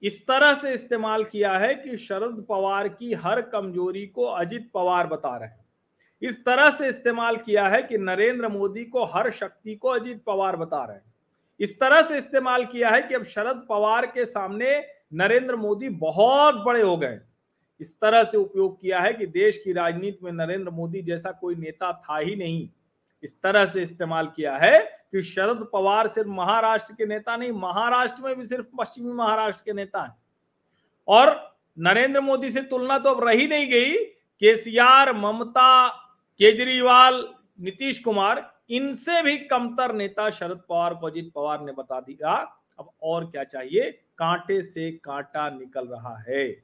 इस 0.03 0.21
तरह 0.27 0.53
से 0.53 0.73
इस्तेमाल 0.73 1.23
किया 1.23 1.57
है 1.57 1.73
कि 1.75 1.97
शरद 1.97 2.45
पवार 2.49 2.87
की 2.89 3.13
हर 3.15 3.41
कमज़ोरी 3.43 4.05
को 4.07 4.25
अजित 4.25 4.69
पवार 4.73 5.07
बता 5.07 5.35
रहे 5.37 5.49
हैं। 5.49 5.65
इस 6.21 6.43
तरह 6.45 6.69
से 6.71 6.87
इस्तेमाल 6.89 7.37
किया 7.37 7.67
है 7.67 7.81
कि 7.83 7.97
नरेंद्र 7.99 8.47
मोदी 8.49 8.85
को 8.85 9.05
हर 9.05 9.31
शक्ति 9.33 9.75
को 9.75 9.89
अजीत 9.89 10.23
पवार 10.23 10.55
बता 10.55 10.83
रहे 10.85 10.95
हैं। 10.95 11.13
इस 11.59 11.79
तरह 11.79 12.01
से 12.01 12.17
इस्तेमाल 12.17 12.65
किया 12.65 12.89
है 12.89 13.01
कि 13.01 13.15
अब 13.15 13.23
शरद 13.25 13.65
पवार 13.69 14.05
के 14.05 14.25
सामने 14.27 14.79
नरेंद्र 15.13 15.55
मोदी 15.55 15.89
बहुत 15.89 16.55
बड़े 16.55 16.81
हो 16.81 16.97
गए। 16.97 17.19
इस 17.81 17.99
तरह 17.99 18.23
से 18.23 18.37
उपयोग 18.37 18.81
किया 18.81 18.99
है 18.99 19.13
कि 19.13 19.25
देश 19.25 19.61
की 19.63 19.73
राजनीति 19.73 20.25
में 20.25 20.31
नरेंद्र 20.31 20.69
मोदी 20.69 21.01
जैसा 21.01 21.31
कोई 21.31 21.55
नेता 21.55 21.93
था 21.93 22.17
ही 22.17 22.35
नहीं। 22.35 22.69
इस 23.23 23.41
तरह 23.41 23.65
से 23.65 23.81
इस्तेमाल 23.81 24.27
किया 24.27 24.57
है 24.57 24.79
कि 25.11 25.21
शरद 25.21 25.67
पवार 25.73 26.07
सिर्फ़ 26.07 26.29
महाराष्ट्र 26.29 26.93
के 26.93 27.05
नेता 27.05 27.37
नहीं, 27.37 27.51
महाराष्ट्र 27.51 28.23
में 28.23 28.35
भी 28.35 28.45
सिर्फ़ 28.45 28.65
पश्चिमी 28.79 29.13
महाराष्ट्र 29.13 29.63
के 29.65 29.73
नेता 29.73 30.03
हैं। 30.03 30.17
और 31.07 31.57
नरेंद्र 31.79 32.21
मोदी 32.21 32.51
से 32.51 32.61
तुलना 32.61 32.97
तो 32.97 33.09
अब 33.09 33.27
रही 33.27 33.47
नहीं 33.47 33.67
गई। 33.67 33.97
केसीआर, 34.39 35.13
ममता, 35.13 35.87
केजरीवाल, 36.39 37.33
नीतीश 37.61 37.99
कुमार, 37.99 38.53
इनसे 38.69 39.21
भी 39.21 39.37
कमतर 39.37 39.93
नेता 39.93 40.29
शरद 40.29 40.61
पवार 40.69 40.93
को 40.93 41.07
अजीत 41.07 41.31
पवार 41.35 41.61
ने 41.61 41.71
बता 41.71 41.99
दिया। 41.99 42.59
अब 42.83 42.91
और 43.03 43.25
क्या 43.25 43.43
चाहिए? 43.43 43.91
कांटे 44.17 44.61
से 44.61 44.91
कांटा 44.91 45.49
निकल 45.49 45.87
रहा 45.87 46.17
है। 46.17 46.63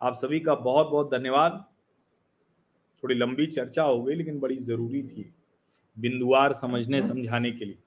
आप 0.00 0.14
सभी 0.14 0.40
का 0.40 0.54
बहुत 0.54 0.86
बहुत 0.86 1.10
धन्यवाद। 1.10 1.64
थोड़ी 3.02 3.14
लंबी 3.14 3.46
चर्चा 3.46 3.82
हो 3.82 4.02
गई, 4.02 4.14
लेकिन 4.14 4.38
बड़ी 4.40 4.56
ज़रूरी 4.56 5.02
थी 5.02 5.34
बिंदुवार 5.96 6.52
समझने, 6.52 7.02
समझाने 7.02 7.50
के 7.50 7.64
लिए। 7.64 7.78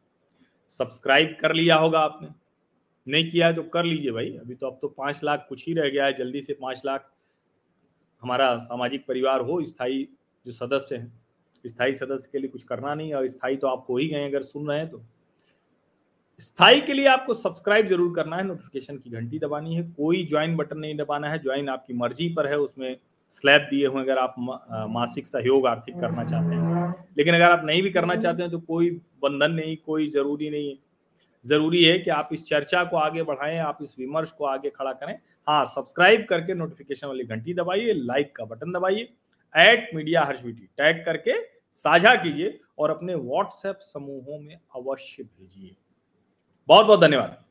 सब्सक्राइब 0.68 1.38
कर 1.42 1.54
लिया 1.54 1.76
होगा 1.76 2.00
आपने। 2.00 2.30
नहीं 3.08 3.30
किया 3.32 3.52
तो 3.52 3.64
कर 3.64 3.84
लीजिए 3.84 4.12
भाई। 4.12 4.30
अभी 4.38 4.56
तो 4.56 4.68
अब 4.68 4.80
तो 4.82 4.88
पाँच 4.88 5.24
लाख 5.24 5.46
कुछ 5.50 5.68
ही 5.68 5.74
रह 5.74 5.90
गया 5.90 6.06
है। 6.06 6.14
जल्दी 6.14 6.42
से 6.42 6.54
पाँच 6.54 6.82
लाख 6.86 7.12
हमारा 8.22 8.58
सामाजिक 8.58 9.06
परिवार 9.08 9.42
हो, 9.42 9.64
स्थायी 9.64 10.08
जो 10.46 10.52
सदस्य 10.52 10.96
हैं, 10.96 11.22
स्थायी 11.66 11.94
सदस्य 11.94 12.30
के 12.32 12.40
लिए 12.40 12.50
कुछ 12.50 12.64
करना 12.64 12.94
नहीं 12.96 13.14
और 13.14 13.28
स्थायी 13.28 13.58
तो 13.58 13.68
आप 13.68 13.86
हो 13.90 13.98
ही 13.98 14.08
गए 14.08 14.26
अगर 14.26 14.42
सुन 14.42 14.68
रहे 14.68 14.80
हैं 14.80 14.90
तो। 14.90 15.04
स्थायी 16.40 16.82
के 16.82 16.94
लिए 16.94 17.08
आपको 17.08 17.34
सब्सक्राइब 17.34 17.88
ज़रूर 17.88 18.14
करना 18.16 18.36
है 18.38 18.44
नोटिफिकेशन 18.44 18.98
की 18.98 19.10
घंटी 19.10 19.40
दबानी 19.40 19.76
है, 19.76 19.84
कोई 19.84 20.26
ज्वाइन 20.26 20.56
बटन 20.58 20.78
नहीं 20.78 20.96
दबाना 20.98 21.30
है 21.30 21.38
ज्वाइन 21.40 21.70
आपकी 21.70 21.94
मर्ज़ी 21.96 22.28
पर 22.30 22.48
है, 22.48 22.58
उसमें 22.60 22.98
स्लैब 23.32 23.62
दिए 23.70 23.88
हुए 23.88 24.02
अगर 24.02 24.18
आप 24.18 24.36
मासिक 24.90 25.28
सहयोग 25.28 25.68
आर्थिक 25.68 26.00
करना 26.00 26.24
चाहते 26.26 26.56
हैं। 26.56 26.90
लेकिन 27.18 27.36
अगर 27.36 27.52
आप 27.52 27.62
नहीं 27.66 27.82
भी 27.84 27.90
करना 27.92 28.16
चाहते 28.16 28.44
हैं 28.44 28.52
तो 28.52 28.60
कोई 28.62 28.90
बंधन 29.24 29.52
नहीं, 29.52 29.78
कोई 29.78 30.08
ज़रूरी 30.10 30.50
नहीं 30.50 30.70
है। 30.70 30.78
ज़रूरी 31.46 31.84
है 31.84 31.98
कि 32.00 32.10
आप 32.12 32.30
इस 32.34 32.44
चर्चा 32.46 32.84
को 32.84 32.98
आगे 32.98 33.24
बढ़ाएँ, 33.24 33.58
आप 33.60 33.78
इस 33.82 33.96
विमर्श 34.00 34.32
को 34.32 34.46
आगे 34.46 34.70
खड़ा 34.70 34.92
करें। 34.94 35.18
हाँ 35.48 35.64
सब्सक्राइब 35.68 36.26
करके 36.30 36.54
नोटिफिकेशन 36.54 37.08
वाली 37.08 37.24
घंटी 37.26 37.54
दबाइए 37.54 37.94
लाइक 37.96 38.36
का 38.36 38.46
बटन 38.46 38.72
दबाइए 38.72 39.08
एट 39.56 39.90
मीडिया 39.96 40.24
हर्षवीटी 40.24 40.68
टैग 40.78 41.04
करके 41.06 41.40
साझा 41.76 42.16
कीजिए 42.18 42.60
और 42.80 42.90
अपने 42.90 43.16
व्हाट्सएप 43.16 43.80
समूहों 43.82 44.40
में 44.40 44.56
अवश्य 44.56 45.24
भेजिए। 45.24 45.76
बहुत 46.68 46.86
बहुत 46.86 47.00
धन्यवाद। 47.02 47.45